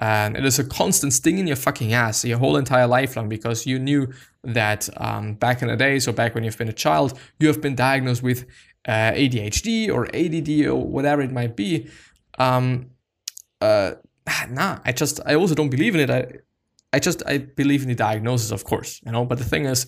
And 0.00 0.36
it 0.36 0.44
is 0.44 0.60
a 0.60 0.64
constant 0.64 1.12
sting 1.12 1.38
in 1.38 1.48
your 1.48 1.56
fucking 1.56 1.92
ass 1.92 2.24
your 2.24 2.38
whole 2.38 2.56
entire 2.56 2.86
life 2.86 3.16
long 3.16 3.28
because 3.28 3.66
you 3.66 3.80
knew 3.80 4.12
that 4.44 4.88
um, 4.96 5.34
back 5.34 5.60
in 5.60 5.66
the 5.66 5.76
days 5.76 6.06
or 6.06 6.12
back 6.12 6.36
when 6.36 6.44
you've 6.44 6.56
been 6.56 6.68
a 6.68 6.72
child, 6.72 7.18
you 7.40 7.48
have 7.48 7.60
been 7.60 7.74
diagnosed 7.74 8.22
with 8.22 8.46
uh, 8.88 9.12
ADHD 9.12 9.88
or 9.92 10.06
ADD 10.14 10.66
or 10.66 10.82
whatever 10.82 11.22
it 11.22 11.30
might 11.30 11.54
be. 11.54 11.88
Um, 12.38 12.90
uh, 13.60 13.92
nah, 14.48 14.78
I 14.84 14.92
just, 14.92 15.20
I 15.26 15.34
also 15.34 15.54
don't 15.54 15.70
believe 15.70 15.94
in 15.94 16.00
it. 16.00 16.10
I, 16.10 16.38
I 16.92 16.98
just 16.98 17.22
I 17.26 17.38
believe 17.38 17.82
in 17.82 17.88
the 17.88 17.94
diagnosis, 17.94 18.50
of 18.50 18.64
course, 18.64 19.00
you 19.04 19.12
know. 19.12 19.24
But 19.24 19.38
the 19.38 19.44
thing 19.44 19.66
is, 19.66 19.86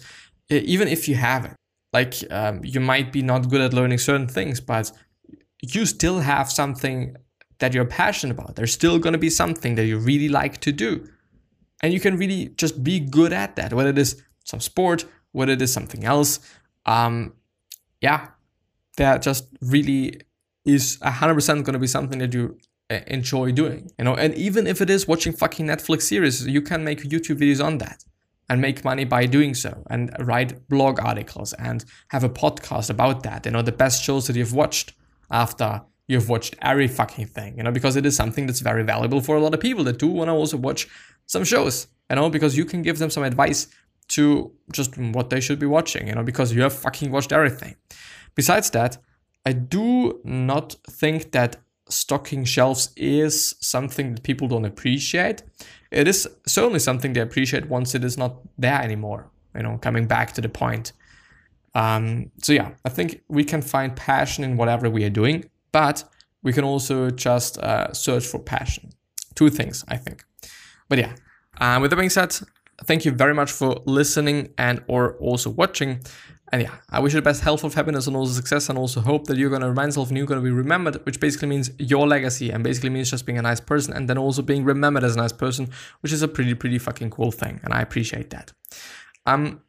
even 0.50 0.88
if 0.88 1.08
you 1.08 1.14
have 1.14 1.44
it, 1.44 1.56
like 1.92 2.14
um, 2.30 2.60
you 2.62 2.80
might 2.80 3.12
be 3.12 3.22
not 3.22 3.48
good 3.48 3.60
at 3.60 3.72
learning 3.72 3.98
certain 3.98 4.28
things, 4.28 4.60
but 4.60 4.92
you 5.62 5.86
still 5.86 6.20
have 6.20 6.50
something 6.50 7.16
that 7.58 7.74
you're 7.74 7.86
passionate 7.86 8.38
about. 8.38 8.56
There's 8.56 8.72
still 8.72 8.98
going 8.98 9.12
to 9.12 9.18
be 9.18 9.30
something 9.30 9.74
that 9.76 9.86
you 9.86 9.98
really 9.98 10.28
like 10.28 10.60
to 10.60 10.72
do, 10.72 11.08
and 11.82 11.92
you 11.92 12.00
can 12.00 12.16
really 12.16 12.48
just 12.56 12.84
be 12.84 13.00
good 13.00 13.32
at 13.32 13.56
that. 13.56 13.72
Whether 13.72 13.90
it 13.90 13.98
is 13.98 14.22
some 14.44 14.60
sport, 14.60 15.06
whether 15.32 15.52
it 15.52 15.62
is 15.62 15.72
something 15.72 16.04
else, 16.04 16.38
um, 16.84 17.32
yeah, 18.02 18.28
that 18.96 19.22
just 19.22 19.48
really 19.60 20.20
is 20.64 20.98
hundred 21.02 21.34
percent 21.34 21.64
going 21.64 21.74
to 21.74 21.78
be 21.78 21.86
something 21.86 22.18
that 22.18 22.34
you 22.34 22.58
uh, 22.90 23.00
enjoy 23.06 23.52
doing 23.52 23.90
you 23.98 24.04
know? 24.04 24.14
And 24.14 24.34
even 24.34 24.66
if 24.66 24.80
it 24.80 24.90
is 24.90 25.06
watching 25.08 25.32
fucking 25.32 25.66
netflix 25.66 26.02
series 26.02 26.46
you 26.46 26.62
can 26.62 26.84
make 26.84 27.02
youtube 27.02 27.38
videos 27.38 27.64
on 27.64 27.78
that 27.78 28.04
and 28.48 28.60
make 28.60 28.84
money 28.84 29.04
by 29.04 29.26
doing 29.26 29.54
so 29.54 29.84
and 29.88 30.10
write 30.18 30.68
blog 30.68 30.98
articles 31.00 31.52
and 31.54 31.84
have 32.08 32.24
a 32.24 32.28
podcast 32.28 32.90
about 32.90 33.22
that 33.22 33.46
you 33.46 33.52
know? 33.52 33.62
The 33.62 33.72
best 33.72 34.02
shows 34.02 34.26
that 34.26 34.36
you've 34.36 34.52
watched 34.52 34.92
after 35.30 35.82
you've 36.08 36.28
watched 36.28 36.56
every 36.60 36.88
fucking 36.88 37.26
thing 37.26 37.56
you 37.56 37.62
know? 37.62 37.70
Because 37.70 37.96
it 37.96 38.04
is 38.04 38.16
something 38.16 38.46
that's 38.46 38.60
very 38.60 38.82
valuable 38.82 39.20
for 39.20 39.36
a 39.36 39.40
lot 39.40 39.54
of 39.54 39.60
people 39.60 39.84
that 39.84 39.98
do 39.98 40.08
want 40.08 40.28
to 40.28 40.32
also 40.32 40.56
watch 40.56 40.88
some 41.26 41.44
shows 41.44 41.86
you 42.10 42.16
know? 42.16 42.28
Because 42.28 42.56
you 42.56 42.64
can 42.64 42.82
give 42.82 42.98
them 42.98 43.10
some 43.10 43.22
advice 43.22 43.68
to 44.08 44.52
just 44.72 44.98
what 44.98 45.30
they 45.30 45.40
should 45.40 45.60
be 45.60 45.66
watching 45.66 46.08
you 46.08 46.14
know? 46.14 46.24
Because 46.24 46.52
you 46.52 46.62
have 46.62 46.72
fucking 46.72 47.12
watched 47.12 47.32
everything 47.32 47.76
besides 48.40 48.68
that 48.70 48.92
i 49.50 49.52
do 49.52 50.20
not 50.24 50.66
think 51.00 51.32
that 51.32 51.50
stocking 51.90 52.44
shelves 52.44 52.90
is 52.96 53.54
something 53.60 54.14
that 54.14 54.22
people 54.22 54.48
don't 54.48 54.64
appreciate. 54.64 55.42
It 55.90 56.08
is 56.08 56.28
certainly 56.46 56.78
something 56.78 57.12
they 57.12 57.20
appreciate 57.20 57.68
once 57.68 57.94
it 57.94 58.04
is 58.04 58.16
not 58.16 58.40
there 58.58 58.80
anymore. 58.80 59.30
You 59.54 59.62
know, 59.62 59.78
coming 59.78 60.06
back 60.06 60.32
to 60.34 60.40
the 60.40 60.48
point. 60.48 60.92
Um, 61.74 62.30
so 62.42 62.52
yeah, 62.52 62.70
I 62.84 62.88
think 62.88 63.22
we 63.28 63.44
can 63.44 63.62
find 63.62 63.94
passion 63.94 64.44
in 64.44 64.56
whatever 64.56 64.88
we 64.88 65.04
are 65.04 65.10
doing, 65.10 65.44
but 65.72 66.04
we 66.42 66.52
can 66.52 66.64
also 66.64 67.10
just 67.10 67.58
uh, 67.58 67.92
search 67.92 68.26
for 68.26 68.38
passion. 68.38 68.90
Two 69.34 69.50
things, 69.50 69.84
I 69.88 69.96
think. 69.96 70.24
But 70.88 70.98
yeah, 70.98 71.14
uh, 71.60 71.78
with 71.80 71.90
that 71.90 71.96
being 71.96 72.10
said, 72.10 72.36
thank 72.84 73.04
you 73.04 73.12
very 73.12 73.34
much 73.34 73.50
for 73.50 73.82
listening 73.86 74.52
and 74.58 74.82
or 74.86 75.14
also 75.16 75.50
watching. 75.50 76.00
And 76.52 76.62
yeah, 76.62 76.74
I 76.88 76.98
wish 76.98 77.12
you 77.12 77.18
the 77.18 77.22
best 77.22 77.42
health 77.42 77.62
of 77.62 77.74
happiness 77.74 78.08
and 78.08 78.16
also 78.16 78.32
success 78.32 78.68
and 78.68 78.76
also 78.76 79.00
hope 79.00 79.26
that 79.26 79.36
you're 79.36 79.50
going 79.50 79.62
to 79.62 79.68
remind 79.68 79.88
yourself 79.88 80.08
and 80.08 80.16
you're 80.18 80.26
going 80.26 80.40
to 80.40 80.44
be 80.44 80.50
remembered, 80.50 81.04
which 81.06 81.20
basically 81.20 81.48
means 81.48 81.70
your 81.78 82.08
legacy 82.08 82.50
and 82.50 82.64
basically 82.64 82.90
means 82.90 83.10
just 83.10 83.24
being 83.24 83.38
a 83.38 83.42
nice 83.42 83.60
person 83.60 83.94
and 83.94 84.08
then 84.08 84.18
also 84.18 84.42
being 84.42 84.64
remembered 84.64 85.04
as 85.04 85.14
a 85.14 85.18
nice 85.18 85.32
person, 85.32 85.68
which 86.00 86.12
is 86.12 86.22
a 86.22 86.28
pretty, 86.28 86.54
pretty 86.54 86.78
fucking 86.78 87.10
cool 87.10 87.30
thing. 87.30 87.60
And 87.62 87.72
I 87.72 87.80
appreciate 87.80 88.30
that. 88.30 88.52
Um, 89.26 89.60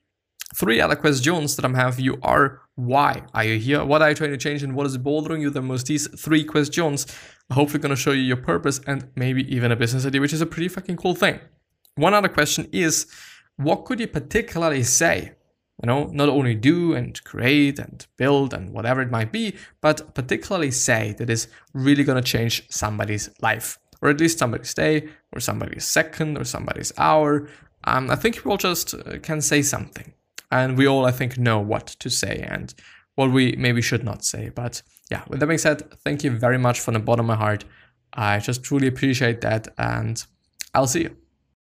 three 0.55 0.81
other 0.81 0.95
questions 0.95 1.55
that 1.55 1.65
I'm 1.65 1.75
have 1.75 1.99
you 1.99 2.17
are 2.23 2.61
why 2.75 3.23
are 3.33 3.43
you 3.43 3.59
here? 3.59 3.85
What 3.85 4.01
are 4.01 4.09
you 4.09 4.15
trying 4.15 4.31
to 4.31 4.37
change 4.37 4.63
and 4.63 4.73
what 4.75 4.87
is 4.87 4.97
bothering 4.97 5.41
you 5.41 5.51
the 5.51 5.61
most? 5.61 5.85
These 5.85 6.07
three 6.19 6.43
questions 6.43 7.05
are 7.51 7.55
hopefully 7.55 7.79
going 7.79 7.91
to 7.91 7.95
show 7.95 8.11
you 8.11 8.23
your 8.23 8.37
purpose 8.37 8.79
and 8.87 9.07
maybe 9.15 9.43
even 9.53 9.71
a 9.71 9.75
business 9.75 10.05
idea, 10.05 10.19
which 10.19 10.33
is 10.33 10.41
a 10.41 10.47
pretty 10.47 10.67
fucking 10.67 10.97
cool 10.97 11.13
thing. 11.13 11.39
One 11.95 12.13
other 12.13 12.29
question 12.29 12.67
is, 12.71 13.05
what 13.57 13.85
could 13.85 13.99
you 13.99 14.07
particularly 14.07 14.81
say 14.83 15.33
you 15.81 15.87
know, 15.87 16.05
not 16.05 16.29
only 16.29 16.53
do 16.53 16.93
and 16.93 17.21
create 17.23 17.79
and 17.79 18.05
build 18.17 18.53
and 18.53 18.71
whatever 18.71 19.01
it 19.01 19.09
might 19.09 19.31
be, 19.31 19.55
but 19.81 20.13
particularly 20.13 20.71
say 20.71 21.15
that 21.17 21.29
is 21.29 21.47
really 21.73 22.03
going 22.03 22.21
to 22.21 22.31
change 22.31 22.63
somebody's 22.69 23.29
life, 23.41 23.79
or 24.01 24.09
at 24.09 24.19
least 24.19 24.39
somebody's 24.39 24.73
day, 24.73 25.09
or 25.33 25.39
somebody's 25.39 25.85
second, 25.85 26.37
or 26.37 26.43
somebody's 26.43 26.93
hour. 26.97 27.47
Um, 27.85 28.11
I 28.11 28.15
think 28.15 28.45
we 28.45 28.51
all 28.51 28.57
just 28.57 28.93
uh, 28.93 29.17
can 29.23 29.41
say 29.41 29.63
something, 29.63 30.13
and 30.51 30.77
we 30.77 30.87
all, 30.87 31.05
I 31.05 31.11
think, 31.11 31.37
know 31.37 31.59
what 31.59 31.87
to 31.87 32.09
say 32.09 32.45
and 32.47 32.73
what 33.15 33.31
we 33.31 33.55
maybe 33.57 33.81
should 33.81 34.03
not 34.03 34.23
say. 34.23 34.49
But 34.49 34.83
yeah, 35.09 35.23
with 35.27 35.39
that 35.39 35.47
being 35.47 35.57
said, 35.57 35.91
thank 36.03 36.23
you 36.23 36.31
very 36.31 36.59
much 36.59 36.79
from 36.79 36.93
the 36.93 36.99
bottom 36.99 37.29
of 37.29 37.37
my 37.39 37.43
heart. 37.43 37.65
I 38.13 38.39
just 38.39 38.63
truly 38.63 38.87
appreciate 38.87 39.41
that, 39.41 39.67
and 39.79 40.23
I'll 40.75 40.87
see 40.87 41.03
you. 41.03 41.20